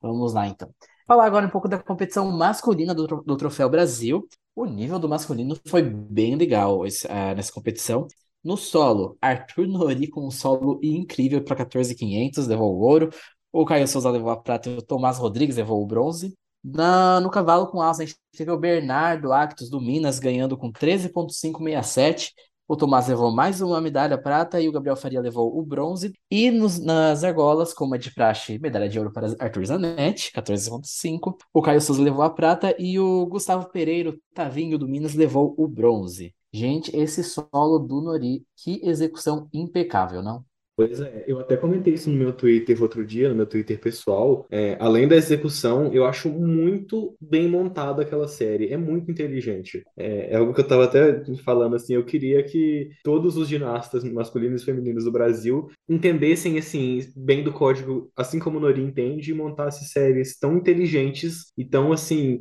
[0.00, 0.72] Vamos lá, então.
[1.06, 4.28] Falar agora um pouco da competição masculina do, do Troféu Brasil.
[4.54, 8.06] O nível do masculino foi bem legal esse- ah, nessa competição.
[8.44, 13.10] No solo, Arthur Nori com um solo incrível para 14.500, levou o ouro.
[13.52, 16.34] O Caio Souza levou a prata e o Tomás Rodrigues levou o bronze.
[16.62, 20.70] Na, no cavalo com asa, a gente teve o Bernardo Actos do Minas ganhando com
[20.70, 22.32] 13.567.
[22.66, 26.12] O Tomás levou mais uma medalha prata e o Gabriel Faria levou o bronze.
[26.30, 31.38] E nos- nas argolas, como é de praxe, medalha de ouro para Arthur Zanetti, 14,5.
[31.54, 35.66] O Caio Souza levou a prata e o Gustavo Pereira, Tavinho do Minas, levou o
[35.66, 36.34] bronze.
[36.52, 40.44] Gente, esse solo do Nori, que execução impecável, não?
[40.78, 44.46] Pois é, eu até comentei isso no meu Twitter outro dia, no meu Twitter pessoal.
[44.48, 48.68] É, além da execução, eu acho muito bem montada aquela série.
[48.72, 49.82] É muito inteligente.
[49.96, 51.94] É, é algo que eu tava até falando assim.
[51.94, 57.52] Eu queria que todos os ginastas masculinos e femininos do Brasil entendessem assim bem do
[57.52, 62.38] código, assim como o Nori entende, e montasse séries tão inteligentes e tão assim,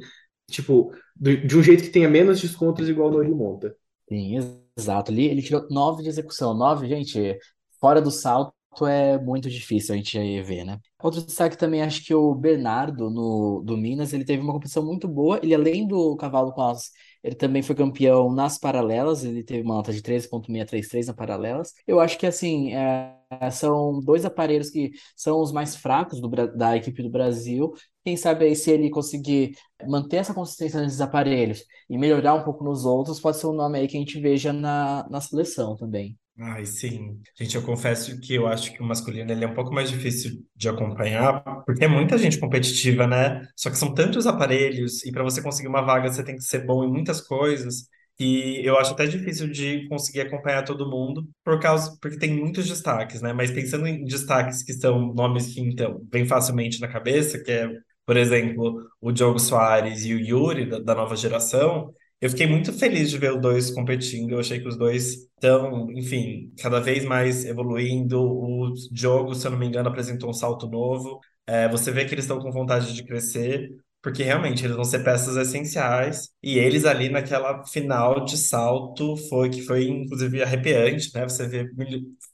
[0.47, 3.75] tipo, do- de um jeito que tenha menos descontos igual o Nori monta.
[4.07, 4.37] Sim,
[4.77, 5.11] exato.
[5.11, 6.53] Ali ele tirou 9 de execução.
[6.53, 7.37] 9, gente,
[7.79, 8.53] fora do salto,
[8.87, 10.79] é muito difícil a gente ver, né?
[11.01, 15.07] Outro destaque também, acho que o Bernardo, no, do Minas, ele teve uma competição muito
[15.07, 15.39] boa.
[15.41, 16.91] Ele, além do cavalo com as
[17.23, 21.73] ele também foi campeão nas paralelas, ele teve uma nota de 13.633 na paralelas.
[21.85, 23.13] Eu acho que, assim, é,
[23.51, 27.73] são dois aparelhos que são os mais fracos do, da equipe do Brasil.
[28.05, 29.55] Quem sabe aí se ele conseguir
[29.87, 33.79] manter essa consistência nesses aparelhos e melhorar um pouco nos outros, pode ser um nome
[33.79, 36.17] aí que a gente veja na, na seleção também.
[36.39, 37.19] Ai, sim.
[37.35, 40.45] Gente, eu confesso que eu acho que o masculino ele é um pouco mais difícil
[40.55, 43.41] de acompanhar, porque é muita gente competitiva, né?
[43.55, 46.63] Só que são tantos aparelhos, e para você conseguir uma vaga, você tem que ser
[46.63, 47.87] bom em muitas coisas.
[48.19, 52.67] E eu acho até difícil de conseguir acompanhar todo mundo, por causa, porque tem muitos
[52.67, 53.33] destaques, né?
[53.33, 57.67] Mas pensando em destaques que são nomes que, então, vem facilmente na cabeça, que é,
[58.05, 62.73] por exemplo, o Diogo Soares e o Yuri, da, da nova geração, eu fiquei muito
[62.73, 64.31] feliz de ver os dois competindo.
[64.31, 68.19] Eu achei que os dois estão, enfim, cada vez mais evoluindo.
[68.21, 71.19] O jogo, se eu não me engano, apresentou um salto novo.
[71.45, 73.69] É, você vê que eles estão com vontade de crescer,
[74.01, 76.29] porque realmente eles vão ser peças essenciais.
[76.41, 81.23] E eles ali naquela final de salto foi que foi inclusive arrepiante, né?
[81.23, 81.65] Você vê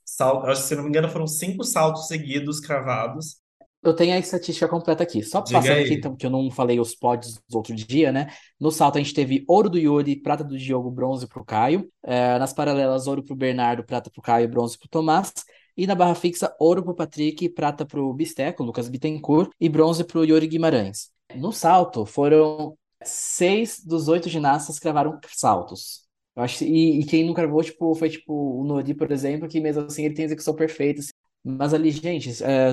[0.06, 3.43] salto, acho que se não me engano foram cinco saltos seguidos cravados.
[3.84, 5.22] Eu tenho a estatística completa aqui.
[5.22, 5.84] Só Diga passando aí.
[5.84, 8.32] aqui, então, que eu não falei os pódios do outro dia, né?
[8.60, 11.89] No salto a gente teve ouro do Yuri, prata do Diogo, bronze pro Caio.
[12.02, 15.34] É, nas paralelas, ouro pro Bernardo, prata pro Caio, bronze pro Tomás.
[15.76, 20.24] E na barra fixa, ouro pro Patrick, prata pro Bisteco, Lucas Bittencourt, e bronze pro
[20.24, 21.10] Yuri Guimarães.
[21.36, 26.04] No salto, foram seis dos oito ginastas que cravaram saltos.
[26.36, 29.60] Eu acho, e, e quem não cravou, tipo, foi tipo o Nori, por exemplo, que
[29.60, 31.02] mesmo assim ele tem execução perfeita,
[31.44, 32.72] mas ali, gente, é,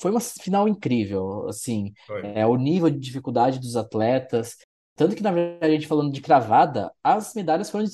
[0.00, 1.92] foi uma final incrível, assim,
[2.34, 4.56] é, o nível de dificuldade dos atletas,
[4.94, 7.86] tanto que, na verdade, a gente falando de cravada, as medalhas foram,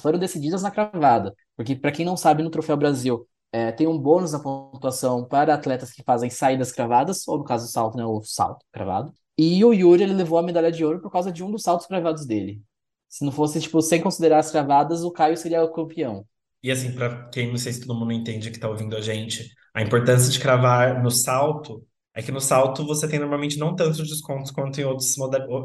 [0.00, 3.98] foram decididas na cravada, porque, para quem não sabe, no Troféu Brasil é, tem um
[3.98, 8.04] bônus na pontuação para atletas que fazem saídas cravadas, ou no caso do salto, né,
[8.04, 11.44] o salto cravado, e o Yuri, ele levou a medalha de ouro por causa de
[11.44, 12.62] um dos saltos cravados dele.
[13.08, 16.26] Se não fosse, tipo, sem considerar as cravadas, o Caio seria o campeão.
[16.66, 19.54] E assim, para quem não sei se todo mundo entende que está ouvindo a gente,
[19.72, 23.98] a importância de cravar no salto é que no salto você tem normalmente não tantos
[23.98, 25.14] descontos quanto em outros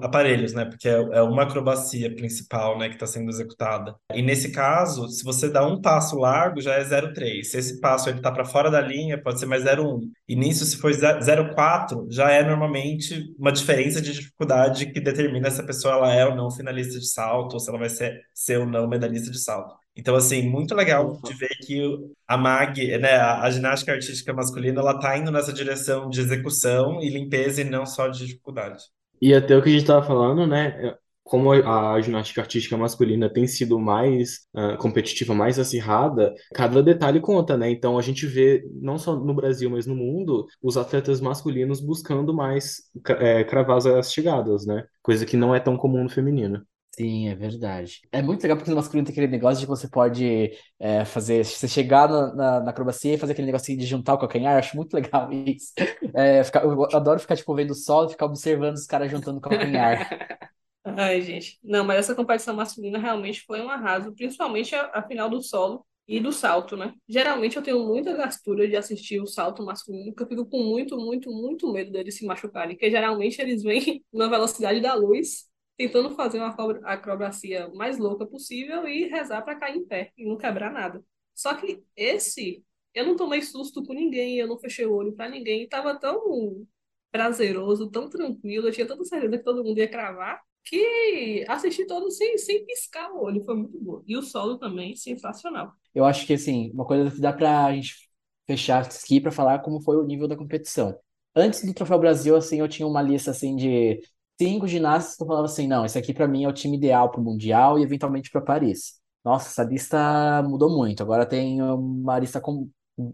[0.03, 0.63] aparelhos, né?
[0.63, 3.95] Porque é, é uma acrobacia principal, né, que está sendo executada.
[4.13, 7.45] E nesse caso, se você dá um passo largo, já é 0,3.
[7.45, 10.01] Se esse passo ele está para fora da linha, pode ser mais 0,1.
[10.27, 15.61] E nisso, se for 0,4, já é normalmente uma diferença de dificuldade que determina se
[15.61, 18.59] a pessoa ela é ou não finalista de salto, ou se ela vai ser, ser
[18.59, 19.80] ou não medalhista de salto.
[19.95, 21.81] Então, assim, muito legal de ver que
[22.27, 27.01] a MAG, né, a, a ginástica artística masculina, ela tá indo nessa direção de execução
[27.01, 28.83] e limpeza e não só de dificuldade.
[29.21, 30.75] E até o que a gente estava falando, né?
[30.81, 37.21] É, como a ginástica artística masculina tem sido mais uh, competitiva, mais acirrada, cada detalhe
[37.21, 37.69] conta, né?
[37.69, 42.33] Então a gente vê, não só no Brasil, mas no mundo, os atletas masculinos buscando
[42.33, 42.81] mais
[43.19, 44.83] é, cravar as chegadas, né?
[45.01, 46.65] Coisa que não é tão comum no feminino.
[46.93, 48.01] Sim, é verdade.
[48.11, 51.45] É muito legal porque no masculino tem aquele negócio de que você pode é, fazer,
[51.45, 54.75] você chegar na, na, na acrobacia e fazer aquele negocinho de juntar o calcanhar, acho
[54.75, 55.71] muito legal isso.
[56.13, 59.37] É, ficar, eu adoro ficar, tipo, vendo o solo e ficar observando os caras juntando
[59.37, 60.09] o calcanhar.
[60.83, 61.59] Ai, gente.
[61.63, 65.85] Não, mas essa competição masculina realmente foi um arraso, principalmente a, a final do solo
[66.07, 66.93] e do salto, né?
[67.07, 70.97] Geralmente eu tenho muita gastura de assistir o salto masculino, porque eu fico com muito,
[70.97, 75.50] muito, muito medo deles se machucarem, porque geralmente eles vêm na velocidade da luz
[75.81, 80.37] tentando fazer uma acrobacia mais louca possível e rezar para cair em pé e não
[80.37, 81.03] quebrar nada.
[81.33, 82.63] Só que esse,
[82.93, 86.65] eu não tomei susto com ninguém, eu não fechei o olho para ninguém, estava tão
[87.11, 92.11] prazeroso, tão tranquilo, eu tinha tanta certeza que todo mundo ia cravar, que assisti todo
[92.11, 94.03] sem, sem piscar o olho, foi muito bom.
[94.05, 95.73] E o solo também, sensacional.
[95.95, 98.07] Eu acho que, assim, uma coisa que dá para a gente
[98.45, 100.95] fechar aqui para falar como foi o nível da competição.
[101.35, 103.99] Antes do Troféu Brasil, assim, eu tinha uma lista, assim, de
[104.41, 107.21] cinco ginastas que falavam assim, não, esse aqui para mim é o time ideal para
[107.21, 108.99] o Mundial e eventualmente para Paris.
[109.23, 111.03] Nossa, essa lista mudou muito.
[111.03, 112.67] Agora tem uma lista com,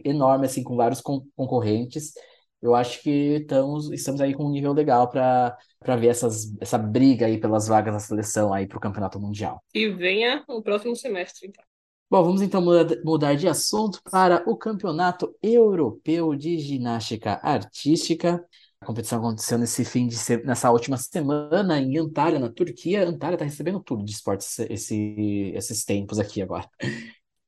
[0.05, 2.13] enorme, assim, com vários con concorrentes.
[2.61, 5.57] Eu acho que estamos, estamos aí com um nível legal para
[5.97, 9.61] ver essas, essa briga aí pelas vagas da seleção aí para o Campeonato Mundial.
[9.73, 11.63] E venha o próximo semestre, então.
[12.09, 12.63] Bom, vamos então
[13.03, 18.41] mudar de assunto para o Campeonato Europeu de Ginástica Artística.
[18.79, 20.37] A competição aconteceu nesse fim de se...
[20.43, 23.07] nessa última semana em Antalya, na Turquia.
[23.07, 25.51] Antalya está recebendo tudo de esportes esse...
[25.55, 26.69] esses tempos aqui agora.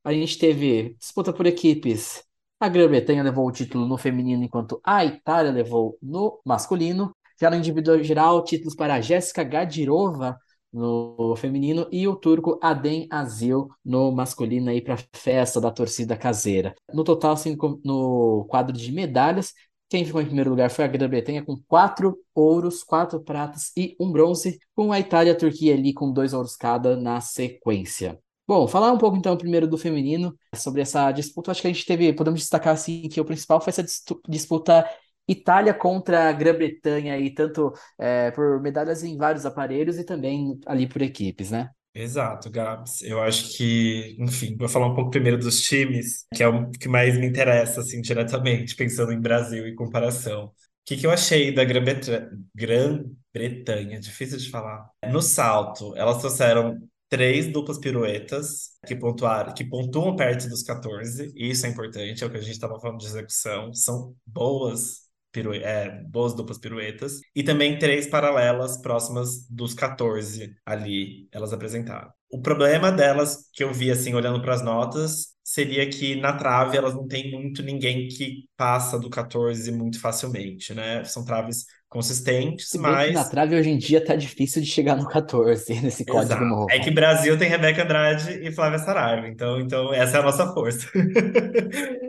[0.03, 2.23] A gente teve disputa por equipes.
[2.59, 7.15] A Grã-Bretanha levou o título no feminino, enquanto a Itália levou no masculino.
[7.39, 10.37] Já no individual geral, títulos para a Jéssica Gadirova
[10.71, 16.75] no feminino e o turco Adem Azil no masculino aí para festa da torcida caseira.
[16.93, 19.53] No total, assim, no quadro de medalhas,
[19.89, 24.11] quem ficou em primeiro lugar foi a Grã-Bretanha com quatro ouros, quatro pratas e um
[24.11, 28.19] bronze, com a Itália e a Turquia ali com dois ouros cada na sequência.
[28.47, 31.51] Bom, falar um pouco então primeiro do feminino, sobre essa disputa.
[31.51, 33.83] Acho que a gente teve, podemos destacar assim que o principal foi essa
[34.27, 34.87] disputa
[35.27, 40.87] Itália contra a Grã-Bretanha aí, tanto é, por medalhas em vários aparelhos e também ali
[40.87, 41.69] por equipes, né?
[41.93, 43.01] Exato, Gabs.
[43.01, 46.87] Eu acho que, enfim, vou falar um pouco primeiro dos times, que é o que
[46.87, 50.45] mais me interessa, assim, diretamente, pensando em Brasil e comparação.
[50.45, 50.51] O
[50.85, 52.29] que, que eu achei da Grã-Bretanha?
[52.55, 54.87] Grã-Bretanha, difícil de falar.
[55.11, 56.77] No salto, elas trouxeram
[57.09, 62.27] três duplas piruetas que pontuaram, que pontuam perto dos 14, e isso é importante, é
[62.27, 63.73] o que a gente estava falando de execução.
[63.73, 71.27] São boas pirue é, boas duplas piruetas, e também três paralelas próximas dos 14 ali,
[71.31, 72.11] elas apresentaram.
[72.31, 76.77] O problema delas, que eu vi assim, olhando para as notas, seria que na trave
[76.77, 81.03] elas não tem muito ninguém que passa do 14 muito facilmente, né?
[81.05, 83.15] São traves consistentes, mas.
[83.15, 86.45] Na trave hoje em dia tá difícil de chegar no 14, nesse código Exato.
[86.45, 86.67] novo.
[86.69, 90.53] É que Brasil tem Rebeca Andrade e Flávia Saraiva, então, então essa é a nossa
[90.53, 90.87] força.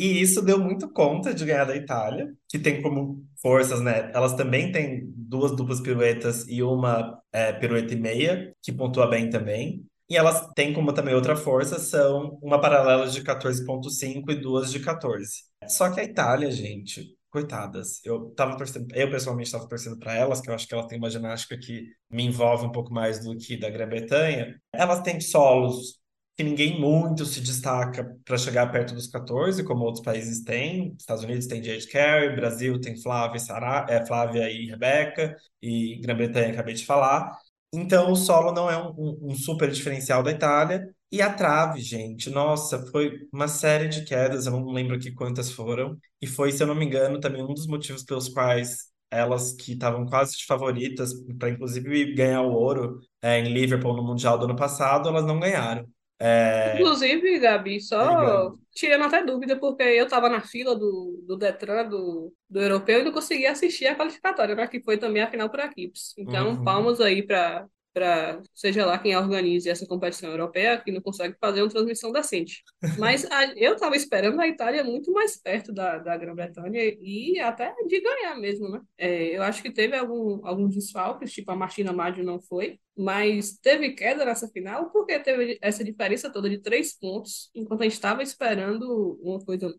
[0.00, 4.10] E isso deu muito conta de ganhar da Itália, que tem como forças, né?
[4.14, 9.28] Elas também têm duas duplas piruetas e uma é, pirueta e meia, que pontua bem
[9.28, 9.84] também.
[10.08, 14.80] E elas têm como também outra força, são uma paralela de 14.5 e duas de
[14.80, 15.30] 14.
[15.68, 20.40] Só que a Itália, gente, coitadas, eu tava torcendo, eu pessoalmente estava torcendo para elas,
[20.40, 23.36] que eu acho que elas têm uma ginástica que me envolve um pouco mais do
[23.36, 24.58] que da Grã-Bretanha.
[24.72, 25.99] Elas têm solos
[26.40, 30.94] que ninguém muito se destaca para chegar perto dos 14, como outros países têm.
[30.98, 36.52] Estados Unidos tem Jade Carey, Brasil tem Flávia, Sarah, é, Flávia e Rebeca, e Grã-Bretanha
[36.52, 37.30] acabei de falar.
[37.70, 40.88] Então o solo não é um, um, um, super diferencial da Itália.
[41.12, 45.52] E a trave, gente, nossa, foi uma série de quedas, eu não lembro aqui quantas
[45.52, 45.98] foram.
[46.22, 49.72] E foi, se eu não me engano, também um dos motivos pelos quais elas que
[49.72, 54.46] estavam quase de favoritas para inclusive ganhar o ouro é, em Liverpool no Mundial do
[54.46, 55.86] ano passado, elas não ganharam.
[56.20, 56.74] É...
[56.76, 62.32] Inclusive, Gabi, só tirando até dúvida, porque eu estava na fila do, do Detran, do,
[62.48, 65.60] do europeu, e não conseguia assistir a qualificatória, né, que foi também a final por
[65.60, 66.14] equipes.
[66.18, 66.64] Então, Uhum.
[66.64, 71.62] palmas aí para para seja lá quem organize essa competição europeia, que não consegue fazer
[71.62, 72.62] uma transmissão decente.
[72.96, 77.72] Mas a- eu estava esperando a Itália muito mais perto da, da Grã-Bretanha e até
[77.86, 78.80] de ganhar mesmo, né?
[78.98, 83.58] É, eu acho que teve algum, alguns desfalques, tipo a Martina Maggio não foi, mas
[83.58, 87.94] teve queda nessa final porque teve essa diferença toda de três pontos, enquanto a gente
[87.94, 89.72] estava esperando uma coisa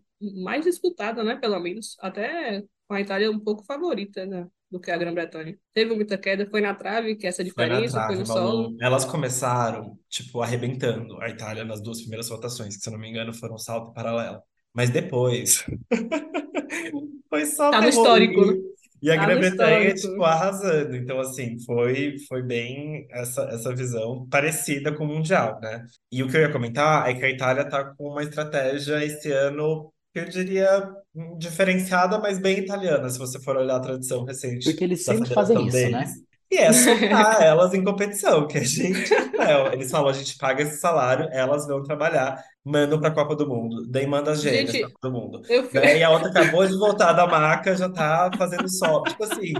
[0.43, 1.35] mais disputada, né?
[1.35, 4.47] Pelo menos, até com a Itália um pouco favorita, né?
[4.71, 5.57] Do que a Grã-Bretanha.
[5.73, 8.51] Teve muita queda, foi na trave, que é essa Foi diferença, foi trave, no Malu.
[8.63, 8.77] solo.
[8.81, 13.09] Elas começaram, tipo, arrebentando a Itália nas duas primeiras rotações, que se eu não me
[13.09, 14.41] engano foram salto e paralelo.
[14.73, 15.65] Mas depois
[17.29, 18.53] foi só Tá no histórico, né?
[19.01, 20.95] E a Tá no Grã-Bretanha, tipo, arrasando.
[20.95, 25.85] Então, assim, foi, foi bem essa, essa visão parecida com o Mundial, né?
[26.11, 29.31] E o que eu ia comentar é que a Itália tá com uma estratégia esse
[29.31, 34.65] ano, eu diria, hum, diferenciada, mas bem italiana, se você for olhar a tradição recente
[34.65, 35.89] Porque eles sempre fazem isso, né?
[35.89, 36.11] deles.
[36.51, 40.63] E é soltar elas em competição, que a gente, é, eles falam, a gente paga
[40.63, 44.69] esse salário, elas vão trabalhar, mandam para a Copa do Mundo, daí manda as gêmeas
[44.71, 45.41] Gente, Copa do Mundo.
[45.47, 45.69] eu.
[45.71, 45.99] Né?
[45.99, 49.03] E a outra acabou de voltar da maca, já tá fazendo sol.
[49.03, 49.53] Tipo assim,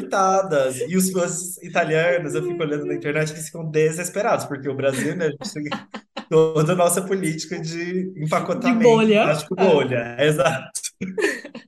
[0.00, 0.76] coitadas.
[0.80, 5.14] E os fãs italianos, eu fico olhando na internet, eles ficam desesperados, porque o Brasil,
[5.16, 5.64] né, a gente tem
[6.30, 9.22] toda a nossa política de de empacotamento bolha.
[9.24, 9.64] plástico É.
[9.68, 10.16] bolha.
[10.20, 10.70] Exato.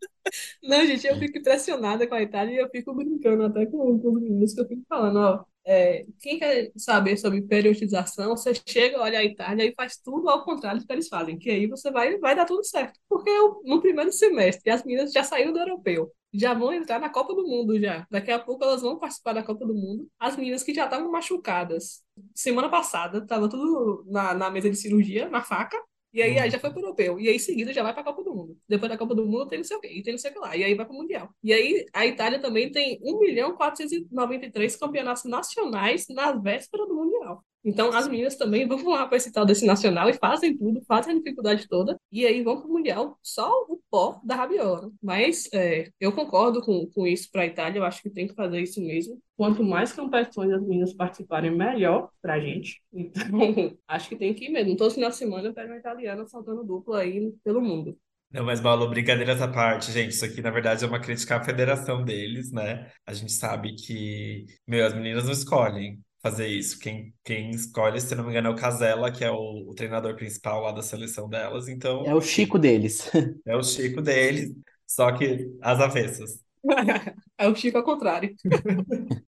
[0.63, 4.09] Não, gente, eu fico impressionada com a Itália e eu fico brincando até com, com
[4.15, 9.01] os meninos que eu fico falando, ó, é, quem quer saber sobre periodização, você chega,
[9.01, 11.91] olha a Itália e faz tudo ao contrário do que eles fazem, que aí você
[11.91, 12.99] vai, vai dar tudo certo.
[13.09, 17.09] Porque eu- no primeiro semestre as meninas já saíram do europeu, já vão entrar na
[17.09, 18.07] Copa do Mundo já.
[18.11, 20.09] Daqui a pouco elas vão participar da Copa do Mundo.
[20.19, 22.03] As meninas que já estavam machucadas.
[22.35, 25.81] Semana passada, tava tudo na, na mesa de cirurgia, na faca.
[26.13, 27.19] E aí, aí já foi pro europeu.
[27.19, 28.57] E aí, em seguida, já vai pra Copa do Mundo.
[28.69, 29.89] Depois da Copa do Mundo, tem não sei o quê.
[29.89, 30.57] E tem não sei o que lá.
[30.57, 31.29] E aí vai pro Mundial.
[31.43, 37.45] E aí, a Itália também tem 1 milhão 493 campeonatos nacionais na véspera do Mundial.
[37.65, 41.15] Então, as meninas também vão lá para esse tal desse nacional e fazem tudo, fazem
[41.15, 41.99] a dificuldade toda.
[42.13, 44.91] E aí vão pro Mundial só o pó da rabiola.
[45.03, 47.79] Mas é, eu concordo com, com isso para a Itália.
[47.79, 49.19] Eu acho que tem que fazer isso mesmo.
[49.35, 52.83] Quanto mais competições as meninas participarem, melhor pra gente.
[52.93, 53.25] Então,
[53.89, 54.77] acho que tem que ir mesmo.
[54.77, 57.97] Todo final de semana eu pego uma italiana saltando dupla aí pelo mundo.
[58.31, 61.45] Não, mas Malu, brincadeiras à parte, gente, isso aqui na verdade é uma crítica à
[61.45, 62.91] federação deles, né?
[63.07, 66.79] A gente sabe que, meu, as meninas não escolhem fazer isso.
[66.79, 70.17] Quem, quem escolhe, se não me engano, é o Casella, que é o, o treinador
[70.17, 71.69] principal lá da seleção delas.
[71.69, 73.11] Então, É o Chico deles.
[73.47, 74.53] é o Chico deles,
[74.87, 76.43] só que às avessas.
[77.37, 78.35] É o Chico ao contrário.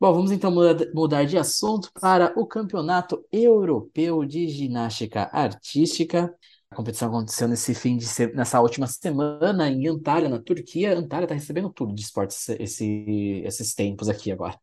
[0.00, 6.34] Bom, vamos então muda- mudar de assunto para o Campeonato Europeu de Ginástica Artística.
[6.68, 10.98] A competição aconteceu nesse fim de se- nessa última semana em Antalya, na Turquia.
[10.98, 14.58] Antalya está recebendo tudo de esportes esse- esses tempos aqui agora.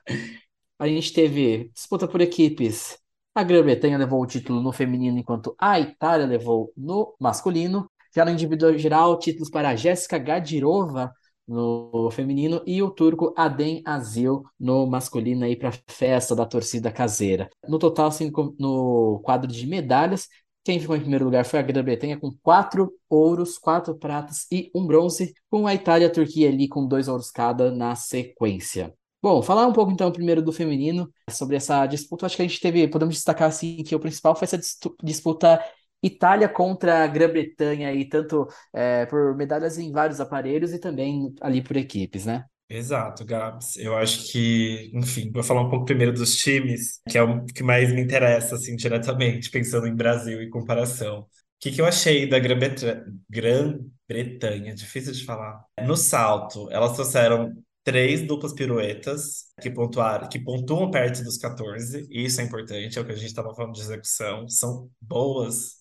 [0.80, 2.98] A gente teve disputa por equipes.
[3.36, 7.92] A Grã-Bretanha levou o título no feminino, enquanto a Itália levou no masculino.
[8.16, 11.14] Já no individual geral, títulos para a Jéssica Gadirova
[11.48, 16.92] no feminino e o turco Adem Azil no masculino aí para a festa da torcida
[16.92, 17.50] caseira.
[17.68, 20.28] No total, assim, no quadro de medalhas,
[20.64, 24.86] quem ficou em primeiro lugar foi a Grã-Bretanha com quatro ouros, quatro pratas e um
[24.88, 28.94] bronze, com a Itália e a Turquia ali com dois ouros cada na sequência.
[29.22, 32.26] Bom, falar um pouco então primeiro do feminino, sobre essa disputa.
[32.26, 34.60] Acho que a gente teve, podemos destacar assim que o principal foi essa
[35.04, 35.62] disputa
[36.02, 41.62] Itália contra a Grã-Bretanha e tanto é, por medalhas em vários aparelhos e também ali
[41.62, 42.46] por equipes, né?
[42.70, 43.76] Exato, Gabs.
[43.78, 47.64] Eu acho que, enfim, vou falar um pouco primeiro dos times, que é o que
[47.64, 51.22] mais me interessa, assim, diretamente, pensando em Brasil e comparação.
[51.22, 51.26] O
[51.60, 53.04] que que eu achei da Grã-Bretanha?
[53.30, 55.62] Grã-Bretanha, difícil de falar.
[55.82, 57.52] No salto, elas trouxeram
[57.90, 63.02] três duplas piruetas que pontuaram, que pontuam perto dos 14, e isso é importante, é
[63.02, 64.48] o que a gente estava falando de execução.
[64.48, 65.80] São boas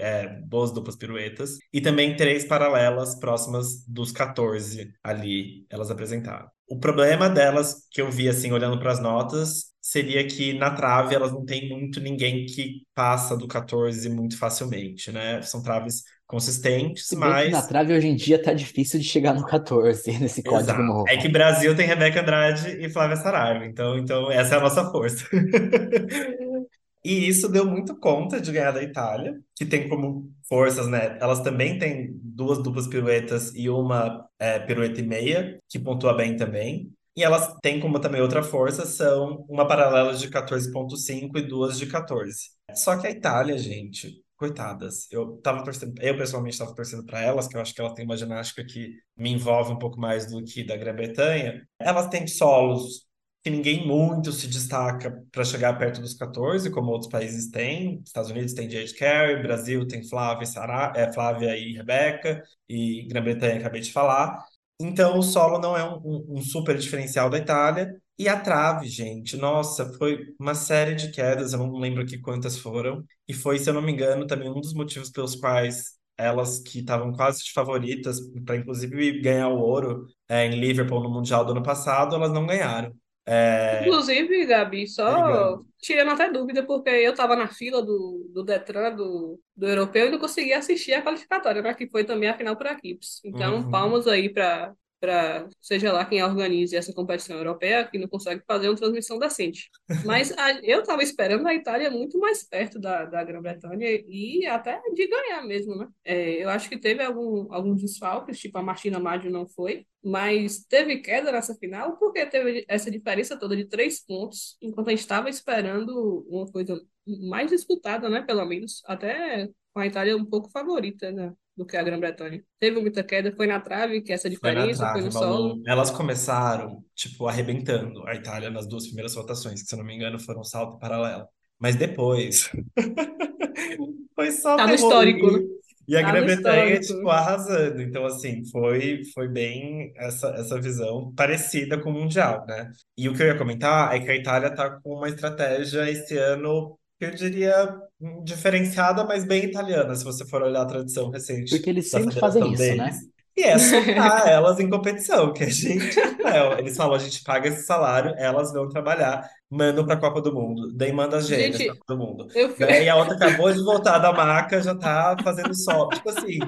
[0.00, 6.48] é, boas duplas piruetas, e também três paralelas próximas dos 14 ali, elas apresentaram.
[6.66, 11.14] O problema delas, que eu vi assim, olhando para as notas, seria que na trave
[11.14, 15.42] elas não têm muito ninguém que passa do 14 muito facilmente, né?
[15.42, 16.02] São traves
[16.32, 17.66] consistentes, Se que na mas.
[17.66, 20.82] trave hoje em dia tá difícil de chegar no 14, nesse código Exato.
[20.82, 21.04] novo.
[21.06, 24.90] É que Brasil tem Rebeca Andrade e Flávia Saraiva, então, então essa é a nossa
[24.90, 25.26] força.
[27.04, 31.18] E isso deu muito conta de ganhar da Itália, que tem como forças, né?
[31.20, 36.36] Elas também têm duas duplas piruetas e uma é, pirueta e meia, que pontua bem
[36.36, 36.92] também.
[37.16, 41.86] E elas têm como também outra força, são uma paralela de 14.5 e duas de
[41.86, 42.50] 14.
[42.72, 47.48] Só que a Itália, gente, coitadas, eu tava torcendo, eu pessoalmente estava torcendo para elas,
[47.48, 50.42] que eu acho que elas têm uma ginástica que me envolve um pouco mais do
[50.44, 51.66] que da Grã-Bretanha.
[51.78, 53.06] Elas têm solos
[53.42, 58.00] que ninguém muito se destaca para chegar perto dos 14, como outros países têm.
[58.04, 63.58] Estados Unidos tem Jade Carey, Brasil tem Flávia e, é, Flávia e Rebeca, e Grã-Bretanha
[63.58, 64.38] acabei de falar.
[64.80, 67.94] Então o solo não é um, um- um super diferencial da Itália.
[68.18, 72.58] E a trave, gente, nossa, foi uma série de quedas, eu não lembro aqui quantas
[72.58, 73.04] foram.
[73.26, 76.80] E foi, se eu não me engano, também um dos motivos pelos quais elas que
[76.80, 81.52] estavam quase de favoritas para inclusive ganhar o ouro é, em Liverpool no Mundial do
[81.52, 82.94] ano passado, elas não ganharam.
[83.26, 85.62] É, Inclusive, Gabi, só Diga.
[85.80, 90.10] tirando até dúvida, porque eu tava na fila do, do Detran, do, do europeu, e
[90.10, 91.72] não consegui assistir a qualificatória, né?
[91.74, 93.20] Que foi também a final por equipes.
[93.24, 93.68] Então, Uhum.
[93.68, 98.68] palmas aí para para seja lá quem organize essa competição europeia, que não consegue fazer
[98.68, 99.68] uma transmissão decente.
[100.06, 104.80] Mas a- eu tava esperando a Itália muito mais perto da, da Grã-Bretanha e até
[104.94, 105.88] de ganhar mesmo, né?
[106.04, 110.64] É, eu acho que teve algum, alguns desfalques, tipo a Martina Maggio não foi, mas
[110.66, 115.00] teve queda nessa final porque teve essa diferença toda de três pontos, enquanto a gente
[115.00, 116.80] estava esperando uma coisa
[117.28, 118.22] mais disputada, né?
[118.22, 121.32] Pelo menos, até com a Itália um pouco favorita, né?
[121.56, 122.42] Do que a Grã-Bretanha.
[122.58, 125.12] Teve muita queda, foi na trave, que é essa Foi na diferença, foi trave, no
[125.12, 125.62] solo.
[125.66, 129.94] Elas começaram, tipo, arrebentando a Itália nas duas primeiras rotações, que se eu não me
[129.94, 131.26] engano foram salto e paralelo.
[131.58, 132.50] Mas depois
[134.14, 135.40] foi só Tá no histórico, né?
[135.86, 137.82] E a Tá Grã-Bretanha, tipo, arrasando.
[137.82, 142.70] Então, assim, foi, foi bem essa, essa visão parecida com o Mundial, né?
[142.96, 146.16] E o que eu ia comentar é que a Itália tá com uma estratégia esse
[146.16, 151.50] ano, eu diria, hum, diferenciada, mas bem italiana, se você for olhar a tradição recente
[151.50, 152.84] Porque eles da sempre fazem isso, né?
[152.84, 152.96] deles.
[153.36, 155.98] E é soltar elas em competição, que a gente.
[156.00, 160.34] É, eles falam, a gente paga esse salário, elas vão trabalhar, mandam pra Copa do
[160.34, 162.28] Mundo, daí manda as gêmeas pra Gente, Copa do Mundo.
[162.34, 162.66] eu fui...
[162.66, 165.88] Daí a outra acabou de voltar da maca, já tá fazendo sol.
[165.88, 166.38] Tipo assim,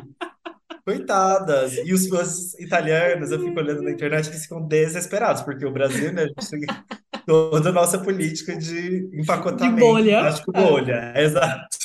[0.85, 1.73] coitadas.
[1.85, 6.13] E os fãs italianos, eu fico olhando na internet, eles ficam desesperados, porque o Brasil,
[6.13, 6.61] né, a gente tem
[7.27, 10.19] toda a nossa política de de empacotamento bolha.
[10.21, 10.63] plástico É.
[10.63, 11.13] bolha.
[11.17, 11.77] Exato.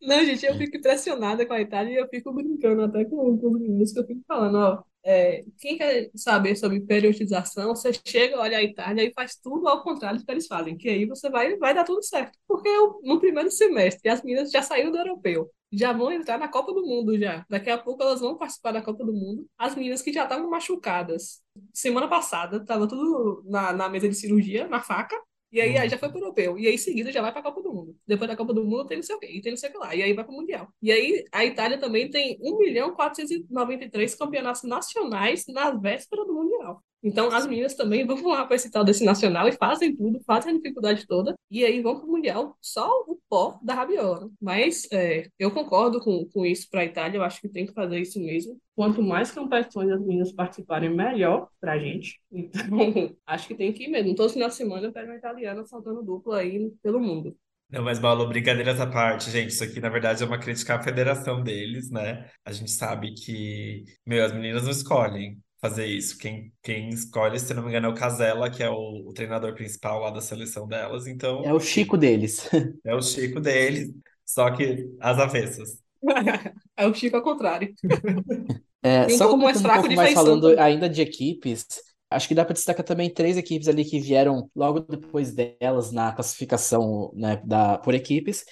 [0.00, 3.48] Não, gente, eu fico impressionada com a Itália e eu fico brincando até com, com
[3.52, 8.38] os meninos que eu fico falando, ó, é, quem quer saber sobre periodização, você chega,
[8.38, 11.30] olha a Itália e faz tudo ao contrário do que eles fazem, que aí você
[11.30, 12.38] vai, vai dar tudo certo.
[12.46, 15.50] Porque eu- no primeiro semestre as meninas já saíram do europeu.
[15.72, 17.44] Já vão entrar na Copa do Mundo já.
[17.48, 19.46] Daqui a pouco elas vão participar da Copa do Mundo.
[19.56, 21.42] As meninas que já estavam machucadas.
[21.72, 25.16] Semana passada, tava tudo na, na mesa de cirurgia, na faca.
[25.50, 26.58] E aí, aí já foi pro europeu.
[26.58, 27.96] E aí, em seguida, já vai pra Copa do Mundo.
[28.06, 29.28] Depois da Copa do Mundo, tem não sei o quê.
[29.32, 29.94] E tem não sei o que lá.
[29.94, 30.68] E aí vai pro Mundial.
[30.82, 36.82] E aí, a Itália também tem 1 milhão 493 campeonatos nacionais na véspera do Mundial.
[37.02, 40.52] Então, as meninas também vão lá para esse tal desse nacional e fazem tudo, fazem
[40.52, 44.28] a dificuldade toda, e aí vão para o Mundial só o pó da rabiola.
[44.40, 47.72] Mas é, eu concordo com, com isso para a Itália, eu acho que tem que
[47.72, 48.58] fazer isso mesmo.
[48.74, 52.20] Quanto mais competições as meninas participarem, melhor para a gente.
[52.32, 54.14] Então, acho que tem que ir mesmo.
[54.14, 57.36] Todo final de semana eu pego uma italiana saltando dupla aí pelo mundo.
[57.70, 60.82] Não, mas Paulo, brincadeiras à parte, gente, isso aqui na verdade é uma crítica à
[60.82, 62.30] federação deles, né?
[62.42, 66.16] A gente sabe que, meu, as meninas não escolhem fazer isso.
[66.18, 69.54] Quem, quem escolhe, se não me engano, é o Casella, que é o, o treinador
[69.54, 71.06] principal lá da seleção delas.
[71.06, 72.48] Então, É o Chico deles.
[72.84, 73.90] é o Chico deles,
[74.24, 75.82] só que às avessas.
[76.76, 77.74] é o Chico ao contrário.
[78.80, 80.56] É, um só pouco mais comentando um fraco pouco de mais falando também.
[80.56, 81.66] ainda de equipes,
[82.08, 86.12] acho que dá para destacar também três equipes ali que vieram logo depois delas na
[86.12, 88.44] classificação, né, da, por equipes.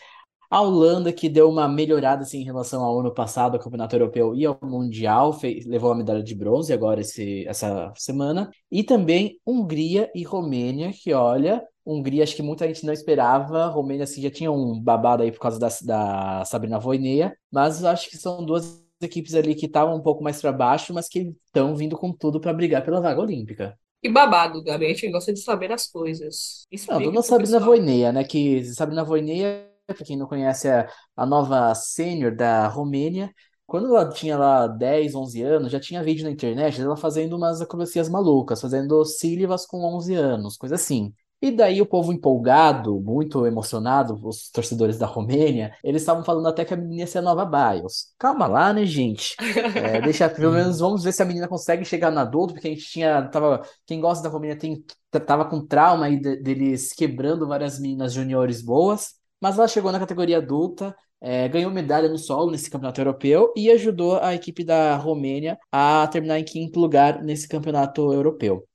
[0.50, 4.34] A Holanda, que deu uma melhorada assim, em relação ao ano passado, ao Campeonato Europeu
[4.34, 8.50] e ao Mundial, fez, levou a medalha de bronze agora esse, essa semana.
[8.70, 13.66] E também Hungria e Romênia, que olha, Hungria acho que muita gente não esperava.
[13.66, 18.10] Romênia assim, já tinha um babado aí por causa da, da Sabrina Voineia, mas acho
[18.10, 21.76] que são duas equipes ali que estavam um pouco mais para baixo, mas que estão
[21.76, 23.78] vindo com tudo para brigar pela vaga olímpica.
[24.02, 24.86] Que babado, Gabi.
[24.86, 26.66] A gente gosta de saber as coisas.
[26.70, 27.76] Não, Explique dona Sabrina pessoal.
[27.76, 28.24] Voineia, né?
[28.24, 33.32] Que Sabrina Voineia, para quem não conhece, é a nova sênior da Romênia.
[33.66, 37.60] Quando ela tinha lá 10, 11 anos, já tinha vídeo na internet dela fazendo umas
[37.60, 41.12] acrobacias malucas, fazendo sílabas com 11 anos, coisa assim.
[41.42, 46.64] E daí o povo empolgado, muito emocionado, os torcedores da Romênia, eles estavam falando até
[46.64, 48.14] que a menina ia ser a nova Biles.
[48.18, 49.38] Calma lá, né, gente?
[49.74, 52.70] É, deixa, pelo menos vamos ver se a menina consegue chegar no adulto, porque a
[52.70, 54.82] gente tinha, tava, quem gosta da Romênia tem,
[55.26, 59.98] tava com trauma aí de- deles quebrando várias meninas juniores boas, mas ela chegou na
[59.98, 64.96] categoria adulta, é, ganhou medalha no solo nesse campeonato europeu e ajudou a equipe da
[64.96, 68.66] Romênia a terminar em quinto lugar nesse campeonato europeu.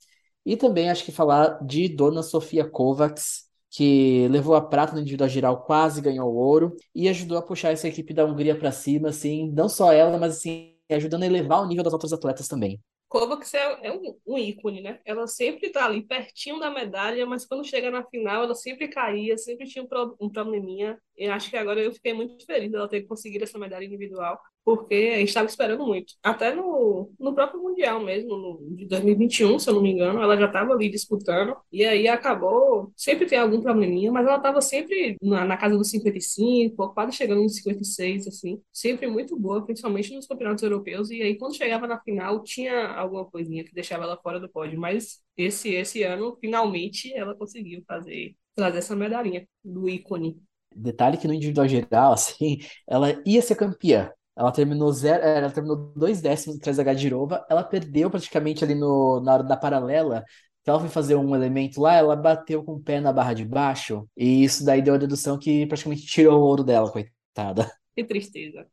[0.46, 5.30] E também acho que falar de Dona Sofia Kovacs, que levou a prata no individual
[5.30, 9.10] geral, quase ganhou o ouro e ajudou a puxar essa equipe da Hungria para cima,
[9.10, 12.82] assim, não só ela, mas assim, ajudando a elevar o nível das outras atletas também.
[13.12, 15.02] Kovacs é, é um, um ícone, né?
[15.06, 19.38] Ela sempre tá ali pertinho da medalha, mas quando chega na final, ela sempre caía,
[19.38, 20.98] sempre tinha um, pro- um probleminha.
[21.18, 25.12] E acho que agora eu fiquei muito feliz dela ter conseguido essa medalha individual, porque
[25.16, 26.14] a gente estava esperando muito.
[26.22, 30.38] Até no, no próprio Mundial mesmo, no, de 2021, se eu não me engano, ela
[30.38, 32.92] já estava ali disputando, e aí acabou.
[32.96, 37.42] Sempre tem algum probleminha, mas ela estava sempre na, na casa dos 55, quase chegando
[37.42, 38.62] nos 56, assim.
[38.72, 41.10] Sempre muito boa, principalmente nos campeonatos europeus.
[41.10, 44.80] E aí, quando chegava na final, tinha alguma coisinha que deixava ela fora do pódio.
[44.80, 50.42] Mas esse, esse ano, finalmente, ela conseguiu fazer, trazer essa medalhinha do ícone.
[50.74, 54.12] Detalhe que no individual geral, assim, ela ia ser campeã.
[54.36, 57.46] Ela terminou zero, ela terminou dois décimos atrás da Gadirova.
[57.50, 60.24] Ela perdeu praticamente ali no, na hora da paralela.
[60.64, 63.46] que Ela foi fazer um elemento lá, ela bateu com o pé na barra de
[63.46, 64.08] baixo.
[64.16, 67.72] E isso daí deu a dedução que praticamente tirou o ouro dela, coitada.
[67.94, 68.66] Que tristeza.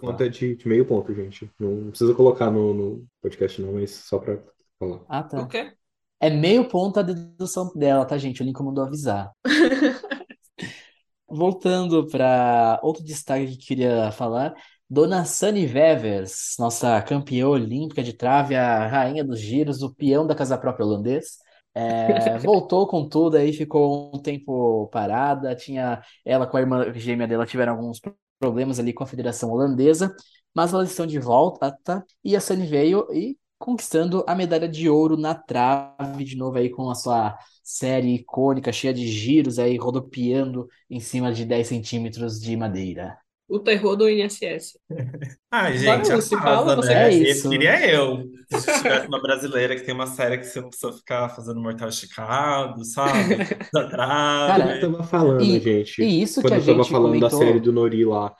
[0.00, 1.50] Conta de, de meio ponto, gente.
[1.58, 4.38] Não precisa colocar no, no podcast, não, mas só pra
[4.78, 5.00] falar.
[5.08, 5.46] Ah, tá.
[5.46, 5.72] quê?
[6.20, 8.42] É meio ponto a dedução dela, tá, gente?
[8.42, 9.32] O Lincoln mandou avisar.
[11.28, 14.54] Voltando para outro destaque que eu queria falar,
[14.92, 20.34] Dona Sunny Wevers, nossa campeã olímpica de trave, a rainha dos giros, o peão da
[20.34, 21.38] casa própria holandês,
[21.74, 27.26] é, voltou com tudo aí, ficou um tempo parada, tinha ela com a irmã gêmea
[27.26, 28.02] dela tiveram alguns
[28.38, 30.14] problemas ali com a Federação Holandesa,
[30.54, 32.04] mas elas estão de volta, tá?
[32.22, 36.68] E a Sunny veio e conquistando a medalha de ouro na trave, de novo aí
[36.68, 42.38] com a sua série icônica, cheia de giros aí, rodopiando em cima de 10 centímetros
[42.38, 43.21] de madeira.
[43.54, 44.78] O terror do INSS.
[45.50, 47.04] Ai, Bora, gente, Lucy, arrasa, fala, você né?
[47.04, 47.48] Eu É isso.
[47.48, 48.30] queria eu.
[48.48, 51.88] Se tivesse uma brasileira que tem uma série que você não precisa ficar fazendo mortal
[51.88, 53.36] esticado, sabe?
[53.72, 53.88] Da
[54.44, 57.30] Cara, tava falando, E, gente, e isso que quando a eu tava gente falando da
[57.30, 57.60] série comentou.
[57.60, 58.34] do Nori lá.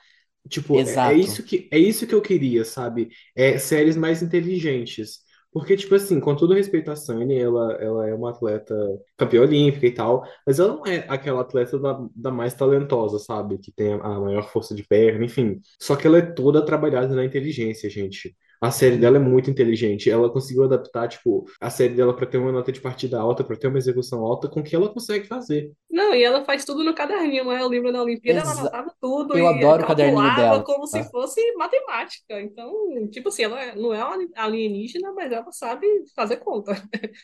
[0.49, 1.17] Tipo, é, é Exato.
[1.17, 3.09] isso que, é isso que eu queria, sabe?
[3.35, 5.19] É séries mais inteligentes.
[5.53, 8.75] Porque, tipo assim, com todo respeito à Sunny, ela, ela é uma atleta
[9.15, 13.59] campeã olímpica e tal, mas ela não é aquela atleta da, da mais talentosa, sabe?
[13.59, 15.61] Que tem a maior força de perna, enfim.
[15.79, 18.35] Só que ela é toda trabalhada na inteligência, gente.
[18.63, 20.09] A série dela é muito inteligente.
[20.09, 23.55] Ela conseguiu adaptar, tipo, a série dela para ter uma nota de partida alta, para
[23.57, 25.71] ter uma execução alta, com o que ela consegue fazer.
[25.91, 27.63] Não, e ela faz tudo no caderninho, né?
[27.63, 30.63] O livro da Olimpíada, ela Exa- anotava tudo Eu e adoro o caderninho dela.
[30.63, 32.41] como se fosse matemática.
[32.41, 32.73] Então,
[33.11, 35.85] tipo assim, ela é- não é uma alienígena, mas ela sabe
[36.15, 36.73] fazer conta.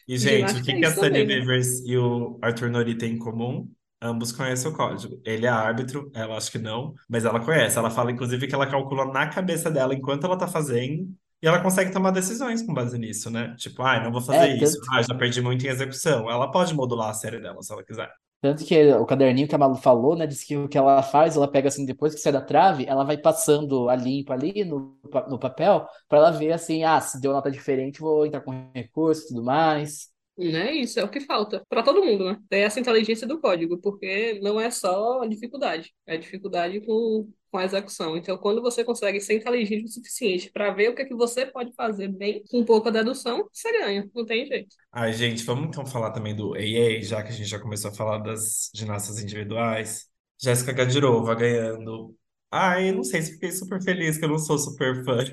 [0.07, 1.23] E, gente, o Ginástica que é que a Sunny?
[1.23, 3.69] Rivers e o Arthur Nori têm em comum?
[4.01, 5.21] Ambos conhecem o código.
[5.25, 7.77] Ele é árbitro, ela acho que não, mas ela conhece.
[7.77, 11.07] Ela fala, inclusive, que ela calcula na cabeça dela enquanto ela tá fazendo,
[11.41, 13.55] e ela consegue tomar decisões com base nisso, né?
[13.57, 14.77] Tipo, ah, não vou fazer É, isso.
[14.79, 16.29] tanto, Ah, já perdi muito em execução.
[16.29, 18.09] Ela pode modular a série dela se ela quiser.
[18.41, 20.25] tanto que o caderninho que a Malu falou, né?
[20.25, 23.03] Diz que o que ela faz, ela pega assim, depois que sai da trave, ela
[23.03, 24.97] vai passando a limpo ali no,
[25.29, 29.25] no papel, para ela ver assim, ah, se deu nota diferente, vou entrar com recurso
[29.25, 30.09] e tudo mais.
[30.39, 30.71] Né?
[30.73, 32.39] Isso é o que falta para todo mundo, né?
[32.49, 37.29] Ter essa inteligência do código, porque não é só a dificuldade, é a dificuldade com,
[37.51, 38.15] com a execução.
[38.15, 41.45] Então, quando você consegue ser inteligente o suficiente para ver o que é que você
[41.45, 44.73] pode fazer bem com pouca dedução, você ganha, não tem jeito.
[44.93, 47.93] Ai, gente, vamos então falar também do AA, já que a gente já começou a
[47.93, 50.07] falar das ginastas individuais.
[50.41, 52.15] Jéssica Gadirova ganhando.
[52.49, 55.17] Ai, não sei se fiquei super feliz, que eu não sou super fã.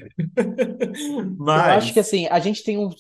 [1.49, 2.91] Eu acho que Mas, assim, a gente tem um.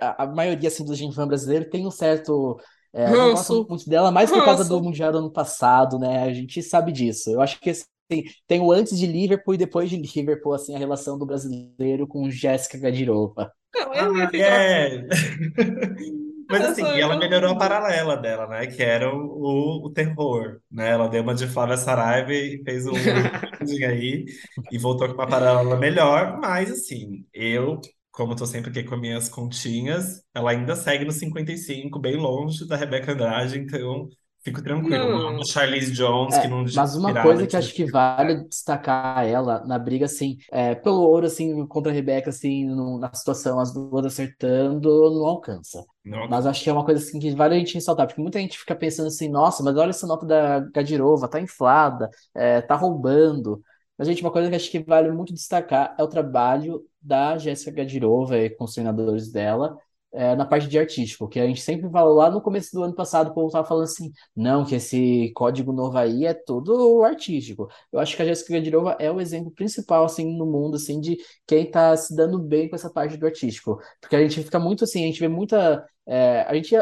[0.00, 2.58] A maioria assim, do Gen Fan brasileiro tem um certo.
[2.92, 4.82] é, não gosta Ranço, muito dela, mais por causa do.
[4.82, 6.22] Mundial do ano passado, né?
[6.22, 7.30] A gente sabe disso.
[7.30, 10.78] Eu acho que assim, tem o antes de Liverpool e depois de Liverpool, assim, a
[10.78, 13.52] relação do brasileiro com Jéssica Gadirova.
[13.74, 14.62] Não, eu ia ah, ficar.
[14.62, 15.06] é.
[16.48, 18.66] Mas Eu assim, sou, e ela melhorou a eu, paralela dela, né?
[18.66, 20.90] Que era o, o, o terror, né?
[20.90, 22.92] Ela deu uma de Flávia Saraiva e fez um
[23.88, 24.24] aí
[24.70, 26.38] e voltou com uma paralela melhor.
[26.40, 27.80] Mas assim, eu,
[28.16, 32.66] como tô sempre aqui com as minhas continhas, ela ainda segue no 55, bem longe
[32.66, 34.08] da Rebeca Andrade, então
[34.44, 35.08] fico tranquilo.
[35.10, 38.44] Não não, Charlize Jones que É, não mas uma coisa que que acho que vale
[38.48, 43.12] destacar ela na briga, assim, é, pelo ouro, assim, contra a Rebeca, assim, no- na
[43.14, 45.84] situação, as duas acertando, não alcança.
[46.04, 48.40] não Mas acho que é uma coisa, assim, que vale a gente ressaltar, porque muita
[48.40, 52.74] gente fica pensando assim, nossa, mas olha essa nota da Gadirova, tá inflada, é, tá
[52.74, 53.62] roubando.
[53.96, 57.70] Mas, gente, uma coisa que acho que vale muito destacar é o trabalho da Jéssica
[57.70, 59.78] Gadirova e com os treinadores dela,
[60.12, 62.94] é, na parte de artístico, que a gente sempre falou lá no começo do ano
[62.94, 67.68] passado, o povo tava falando assim, não, que esse código novo aí é todo artístico.
[67.92, 71.18] Eu acho que a Jéssica Gadirova é o exemplo principal, assim, no mundo, assim, de
[71.46, 73.78] quem tá se dando bem com essa parte do artístico.
[74.00, 75.84] Porque a gente fica muito, assim, a gente vê muita...
[76.06, 76.74] é, a gente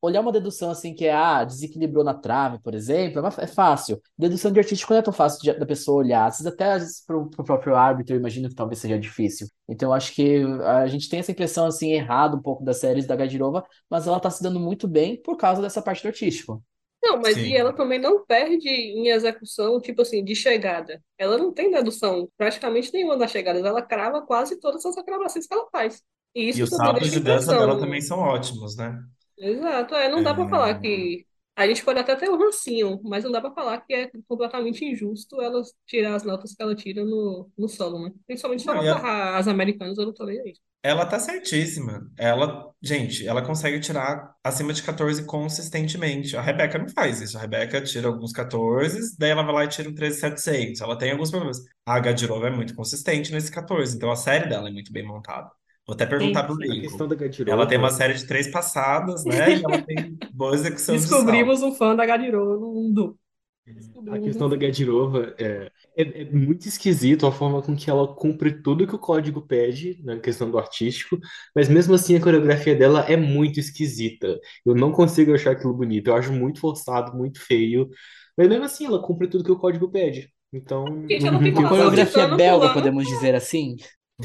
[0.00, 3.46] olhar uma dedução, assim, que é, ah, desequilibrou na trave, por exemplo, é uma- é
[3.46, 4.00] fácil.
[4.16, 6.26] Dedução de artístico não é tão fácil de- da pessoa olhar.
[6.26, 9.46] Às vezes até às vezes, pro, pro próprio árbitro, eu imagino que talvez seja difícil.
[9.68, 13.06] Então, eu acho que a gente tem essa impressão, assim, errada um pouco das séries
[13.06, 16.62] da Gadirova, mas ela tá se dando muito bem por causa dessa parte do artístico.
[17.02, 17.74] não, mas e ela Sim.
[17.74, 21.02] também não perde em execução, tipo assim, de chegada.
[21.16, 25.54] Ela não tem dedução praticamente nenhuma das chegadas, ela crava quase todas as acrobacias que
[25.54, 26.02] ela faz.
[26.34, 29.02] E E isso os também saltos de dança dela também são ótimos, né?
[29.38, 31.24] Exato, é, não dá pra falar É, que
[31.54, 34.84] a gente pode até ter um rancinho, mas não dá pra falar que é completamente
[34.84, 38.12] injusto ela tirar as notas que ela tira no, no solo, né?
[38.26, 40.54] Principalmente se Não, ela e a- barrar as americanas, eu não tô nem aí.
[40.82, 42.10] ela tá certíssima.
[42.16, 46.36] Ela, gente, ela consegue tirar acima de 14 consistentemente.
[46.36, 47.36] A Rebeca não faz isso.
[47.36, 50.80] A Rebeca tira alguns 14, daí ela vai lá e tira um 13,700.
[50.80, 51.58] Ela tem alguns problemas.
[51.84, 55.50] A Gadirova é muito consistente nesse 14, então a série dela é muito bem montada.
[55.88, 56.78] Vou até perguntar Sim, pro sim.
[56.78, 57.16] A questão da
[57.50, 59.56] Ela tem uma série de três passadas, né?
[59.56, 61.24] E ela tem boa execução de salto.
[61.24, 63.18] Descobrimos um fã da Gadirova no mundo.
[63.66, 64.60] A Descobrimos um questão da fã.
[64.60, 68.98] Gadirova é, é, é muito esquisito a forma com que ela cumpre tudo que o
[68.98, 71.18] código pede na questão do artístico,
[71.56, 74.38] mas mesmo assim a coreografia dela é muito esquisita.
[74.66, 77.88] Eu não consigo achar aquilo bonito, eu acho muito forçado, muito feio,
[78.36, 80.30] mas mesmo assim ela cumpre tudo que o código pede.
[80.52, 81.68] Então, Gente, não, o fazer.
[81.68, 82.74] coreografia belga, pulando.
[82.74, 83.76] podemos dizer assim?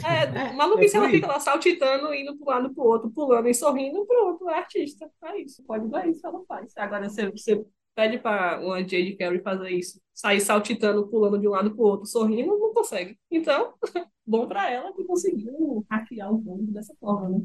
[0.01, 1.27] É, É, é maluquice, por ela fica aí.
[1.27, 5.09] lá saltitando, indo pro lado pro outro, pulando e sorrindo, pronto, é artista.
[5.23, 6.73] É isso, pode dar isso, ela faz.
[6.77, 7.63] Agora, você, você
[7.95, 12.07] pede pra uma Jade Carey fazer isso, sair saltitando, pulando de um lado pro outro,
[12.07, 13.17] sorrindo, não consegue.
[13.29, 13.73] Então,
[14.25, 17.39] bom pra ela que conseguiu hackear o mundo dessa forma, né?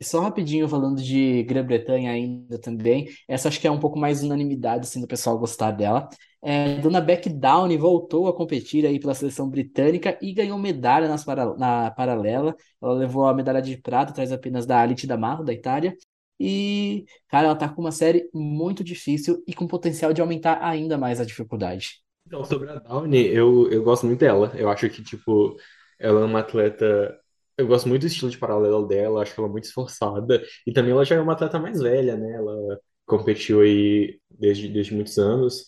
[0.00, 4.22] E Só rapidinho falando de Grã-Bretanha ainda também, essa acho que é um pouco mais
[4.22, 6.08] unanimidade assim do pessoal gostar dela.
[6.42, 11.24] É, Dona Beck Downey voltou a competir aí pela seleção britânica e ganhou medalha nas
[11.24, 12.56] para- na paralela.
[12.82, 15.96] Ela levou a medalha de prata atrás apenas da Alite Damarro da Itália.
[16.38, 20.96] E, cara, ela tá com uma série muito difícil e com potencial de aumentar ainda
[20.96, 22.02] mais a dificuldade.
[22.26, 24.52] Então, sobre a Downy, eu, eu gosto muito dela.
[24.56, 25.56] Eu acho que, tipo,
[25.98, 27.18] ela é uma atleta.
[27.56, 30.42] Eu gosto muito do estilo de paralelo dela, acho que ela é muito esforçada.
[30.66, 32.32] E também ela já é uma atleta mais velha, né?
[32.34, 35.64] Ela competiu aí desde, desde muitos anos.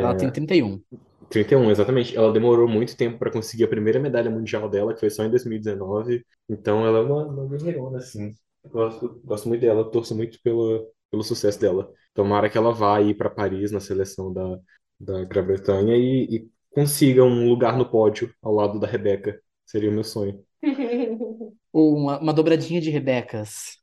[0.00, 0.82] Ela tem 31.
[1.28, 2.16] 31, exatamente.
[2.16, 5.30] Ela demorou muito tempo para conseguir a primeira medalha mundial dela, que foi só em
[5.30, 6.24] 2019.
[6.48, 8.34] Então ela é uma, uma guerreirona, assim.
[8.64, 11.90] Gosto, gosto muito dela, torço muito pelo, pelo sucesso dela.
[12.14, 14.58] Tomara que ela vá ir para Paris na seleção da,
[15.00, 19.40] da Grã-Bretanha e, e consiga um lugar no pódio ao lado da Rebeca.
[19.66, 20.44] Seria o meu sonho.
[21.72, 23.78] Uma, uma dobradinha de Rebecas.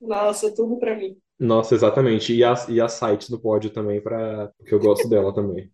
[0.00, 1.20] Nossa, tudo pra mim.
[1.42, 2.32] Nossa, exatamente.
[2.32, 5.72] E a, e a sites no pódio também, para porque eu gosto dela também.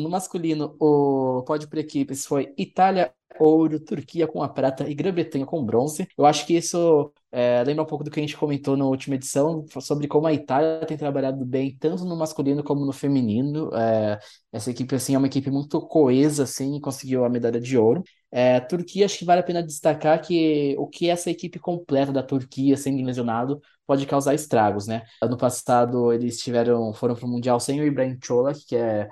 [0.00, 5.44] No masculino, o pódio por equipes foi Itália, ouro, Turquia com a prata e Grã-Bretanha
[5.46, 6.06] com bronze.
[6.16, 9.16] Eu acho que isso é, lembra um pouco do que a gente comentou na última
[9.16, 13.70] edição sobre como a Itália tem trabalhado bem tanto no masculino como no feminino.
[13.74, 14.18] É,
[14.52, 18.02] essa equipe assim é uma equipe muito coesa assim, e conseguiu a medalha de ouro.
[18.30, 22.22] É, Turquia, acho que vale a pena destacar que o que essa equipe completa da
[22.22, 25.02] Turquia, sendo lesionado, pode causar estragos, né?
[25.20, 29.08] Ano passado eles tiveram, foram para o Mundial sem o Ibrahim Çolak, que é,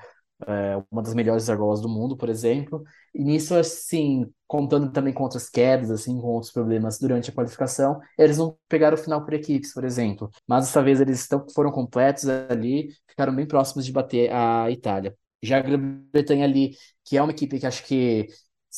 [0.47, 2.83] é, uma das melhores argolas do mundo, por exemplo.
[3.15, 8.01] E nisso, assim, contando também com outras quedas, assim, com outros problemas durante a qualificação,
[8.19, 10.31] eles não pegaram o final por equipes, por exemplo.
[10.47, 15.17] Mas dessa vez eles tão, foram completos ali, ficaram bem próximos de bater a Itália.
[15.43, 18.29] Já a Grã-Bretanha ali, que é uma equipe que acho que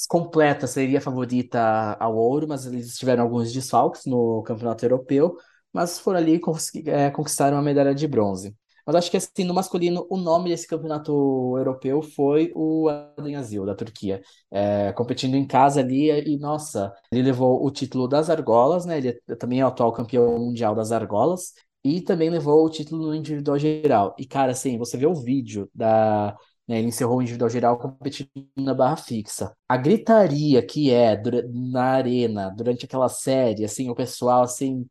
[0.09, 1.61] completa seria favorita
[2.01, 5.37] ao ouro, mas eles tiveram alguns desfalques no campeonato europeu,
[5.73, 6.41] mas foram ali
[6.75, 8.57] e é, conquistaram a medalha de bronze.
[8.87, 11.13] Mas acho que assim, no masculino, o nome desse campeonato
[11.57, 14.23] europeu foi o Adem Azil, da Turquia.
[14.51, 18.99] É, competindo em casa ali, e nossa, ele levou o título das argolas, né?
[18.99, 21.53] Ele é, também é o atual campeão mundial das argolas,
[21.85, 24.15] e também levou o título no individual geral.
[24.19, 28.31] E, cara, assim, você vê o vídeo da, né, ele encerrou o individual geral competindo
[28.57, 29.53] na barra fixa.
[29.69, 31.21] A gritaria que é
[31.53, 34.87] na arena, durante aquela série, assim, o pessoal, assim,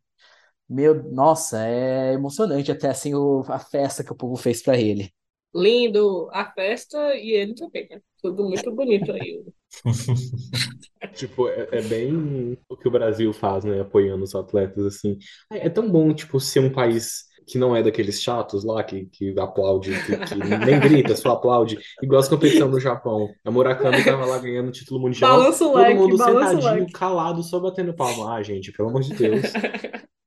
[0.72, 5.12] meu, nossa, é emocionante até, assim, o, a festa que o povo fez para ele.
[5.54, 8.00] Lindo a festa e ele também, né?
[8.22, 9.44] Tudo muito bonito aí.
[11.14, 13.82] tipo, é, é, bem o que o Brasil faz, né?
[13.82, 15.18] Apoiando os atletas, assim.
[15.52, 19.08] É, é tão bom, tipo, ser um país que não é daqueles chatos lá que,
[19.08, 21.78] que aplaude, que, que nem grita, só aplaude.
[22.02, 23.28] Igual as competição no Japão.
[23.44, 25.38] A Murakami tava lá ganhando o título mundial.
[25.38, 28.38] Balança o todo like, mundo balança o sentadinho, calado, só batendo palma.
[28.38, 29.42] Ah, gente, pelo amor de Deus.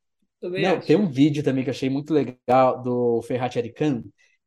[0.45, 0.87] Também Não, acho.
[0.87, 4.03] tem um vídeo também que eu achei muito legal do Ferhat Arikan,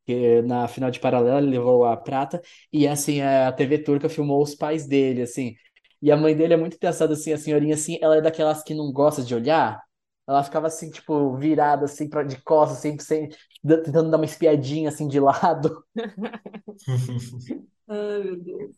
[0.05, 2.41] que na final de paralela ele levou a prata,
[2.71, 5.55] e assim, a TV turca filmou os pais dele, assim.
[6.01, 8.73] E a mãe dele é muito engraçada, assim, a senhorinha, assim, ela é daquelas que
[8.73, 9.81] não gosta de olhar.
[10.27, 13.29] Ela ficava assim, tipo, virada, assim, pra, de costas, sempre sem,
[13.65, 15.83] tentando dar uma espiadinha, assim, de lado.
[17.87, 18.77] Ai, meu Deus.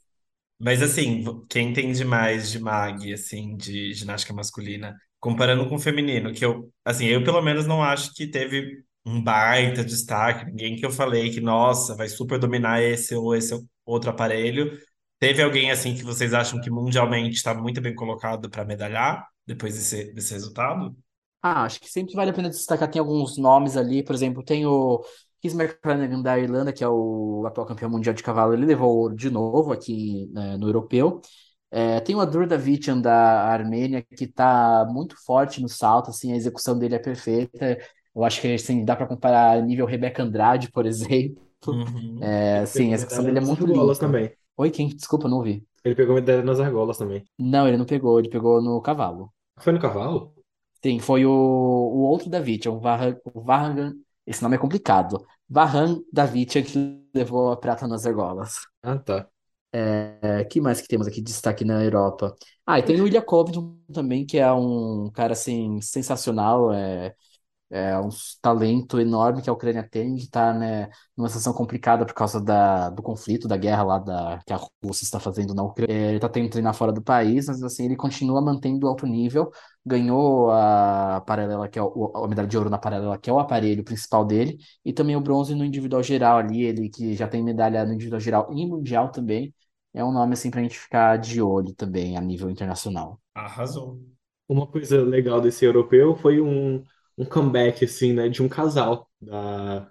[0.60, 6.34] Mas assim, quem entende mais de mag, assim, de ginástica masculina, comparando com o feminino,
[6.34, 10.86] que eu, assim, eu pelo menos não acho que teve um baita destaque, ninguém que
[10.86, 13.54] eu falei que, nossa, vai super dominar esse ou esse
[13.86, 14.78] outro aparelho.
[15.20, 19.76] Teve alguém, assim, que vocês acham que mundialmente está muito bem colocado para medalhar depois
[19.76, 20.96] desse, desse resultado?
[21.42, 24.66] Ah, acho que sempre vale a pena destacar, tem alguns nomes ali, por exemplo, tem
[24.66, 25.04] o
[25.42, 29.16] Kismer Flanagan da Irlanda, que é o atual campeão mundial de cavalo, ele levou ouro
[29.16, 31.22] de novo aqui né, no europeu.
[31.72, 36.36] É, tem o Adur Davitian da Armênia, que está muito forte no salto, assim, a
[36.36, 37.78] execução dele é perfeita.
[38.16, 41.42] Eu acho que assim, dá para comparar nível Rebeca Andrade, por exemplo.
[41.68, 42.24] Uhum.
[42.24, 43.96] É, sim, a execução dele é muito limpa.
[43.96, 44.32] também.
[44.58, 44.90] Oi, quem?
[44.90, 45.64] Desculpa, não ouvi.
[45.84, 47.24] Ele pegou medalha nas argolas também.
[47.38, 49.32] Não, ele não pegou, ele pegou no cavalo.
[49.60, 50.34] Foi no cavalo?
[50.84, 53.94] Sim, foi o, o outro Davitian, o Vahan,
[54.26, 55.26] esse nome é complicado.
[55.48, 58.56] Vahan Davitian que levou a prata nas argolas.
[58.82, 59.30] Ah, tá.
[59.72, 62.36] É, que mais que temos aqui de destaque na Europa?
[62.66, 67.14] Ah, e tem o Ilya Covington também, que é um cara assim sensacional, é,
[67.72, 68.10] é um
[68.42, 72.90] talento enorme que a Ucrânia tem, que está né, numa situação complicada por causa da,
[72.90, 75.94] do conflito, da guerra lá da, que a Rússia está fazendo na Ucrânia.
[75.96, 79.52] Ele está tentando treinar fora do país, mas assim, ele continua mantendo alto nível,
[79.86, 83.40] ganhou a paralela, que é o, a medalha de ouro na paralela, que é o
[83.40, 87.44] aparelho principal dele, e também o bronze no individual geral ali, ele que já tem
[87.44, 89.54] medalha no individual geral e mundial também.
[89.94, 93.20] É um nome assim para a gente ficar de olho também a nível internacional.
[93.34, 94.00] Arrasou.
[94.48, 96.84] Uma coisa legal desse europeu foi um,
[97.18, 99.88] um comeback, assim, né, de um casal, da,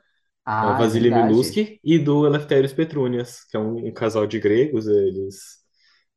[0.61, 1.11] da Ah, é Vasily
[1.85, 5.59] e do Eleftherios Petrunias, que é um, um casal de gregos, eles...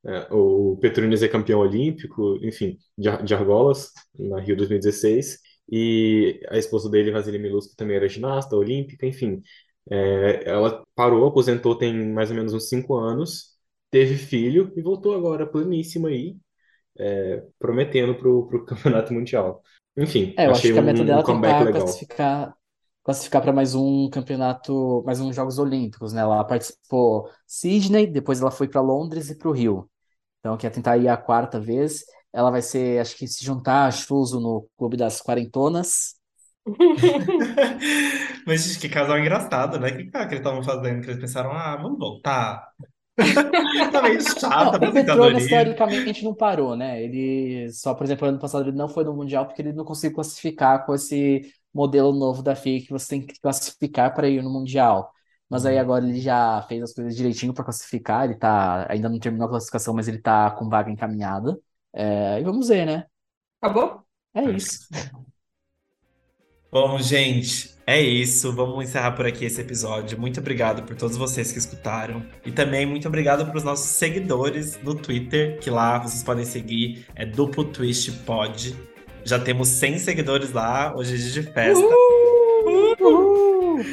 [0.06, 5.40] é, o Petrunias é campeão olímpico, enfim, de, de argolas, na Rio 2016,
[5.72, 9.42] e a esposa dele, Vasily Milewski, também era ginasta olímpica, enfim.
[9.90, 13.51] É, ela parou, aposentou tem mais ou menos uns cinco anos,
[13.92, 16.38] teve filho e voltou agora pleníssima aí,
[17.00, 19.64] é, prometendo pro, pro Campeonato Mundial.
[19.98, 21.72] Enfim, É, eu acho achei que a meta um, um dela é comeback tentar legal.
[21.72, 22.56] classificar.
[23.04, 26.22] classificar para mais um campeonato, mais uns Jogos Olímpicos, né?
[26.22, 29.90] Ela participou Sydney, depois ela foi para Londres e para o Rio.
[30.40, 32.04] Então, quer tentar ir a quarta vez.
[32.34, 36.16] Ela vai ser, acho que se juntar a Chuso no Clube das Quarentonas.
[38.46, 39.90] Mas, gente, que casal engraçado, né?
[39.90, 41.02] O que, que eles estavam fazendo?
[41.02, 42.72] Que eles pensaram, ah, vamos voltar.
[43.92, 47.02] Tá meio chato, Não, o Petronas, teoricamente, não parou, né?
[47.04, 50.16] Ele só, por exemplo, ano passado ele não foi no Mundial porque ele não conseguiu
[50.16, 54.50] classificar com esse modelo novo da FIA que você tem que classificar para ir no
[54.50, 55.12] Mundial.
[55.50, 55.80] Mas aí Uhum.
[55.80, 59.50] agora ele já fez as coisas direitinho para classificar, ele tá, ainda não terminou a
[59.50, 61.60] classificação, mas ele tá com vaga encaminhada.
[61.94, 63.06] É, e vamos ver, né?
[63.60, 64.06] Acabou?
[64.34, 64.88] É isso.
[66.72, 68.54] Bom, gente, é isso.
[68.54, 70.18] Vamos encerrar por aqui esse episódio.
[70.18, 72.26] Muito obrigado por todos vocês que escutaram.
[72.46, 77.06] E também muito obrigado para os nossos seguidores no Twitter, que lá vocês podem seguir,
[77.14, 78.74] é Duplo Twist Pod.
[79.26, 81.86] Já temos 100 seguidores lá, hoje é dia de festa.
[83.02, 83.84] Uhul!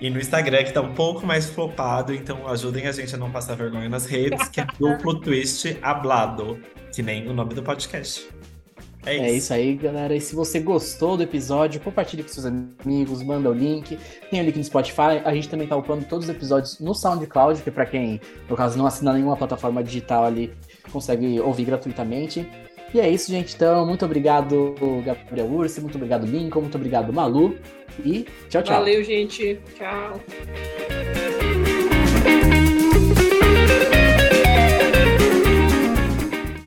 [0.00, 3.32] E no Instagram, que tá um pouco mais flopado, então ajudem a gente a não
[3.32, 6.60] passar vergonha nas redes, que é Duplo Twist Hablado,
[6.94, 8.28] que nem o nome do podcast.
[9.04, 9.24] É isso.
[9.24, 10.14] É isso aí, galera.
[10.14, 13.98] E se você gostou do episódio, compartilhe com seus amigos, manda o link.
[14.30, 15.22] Tem o link no Spotify.
[15.24, 18.76] A gente também tá upando todos os episódios no SoundCloud, que para quem, no caso,
[18.76, 20.52] não assina nenhuma plataforma digital ali,
[20.92, 22.46] consegue ouvir gratuitamente.
[22.92, 23.54] E é isso, gente.
[23.54, 24.74] Então, muito obrigado,
[25.04, 27.56] Gabriel Ursi, muito obrigado, Lincoln, muito obrigado, Malu.
[28.04, 28.78] E tchau, tchau.
[28.78, 29.60] Valeu, gente.
[29.76, 30.20] Tchau.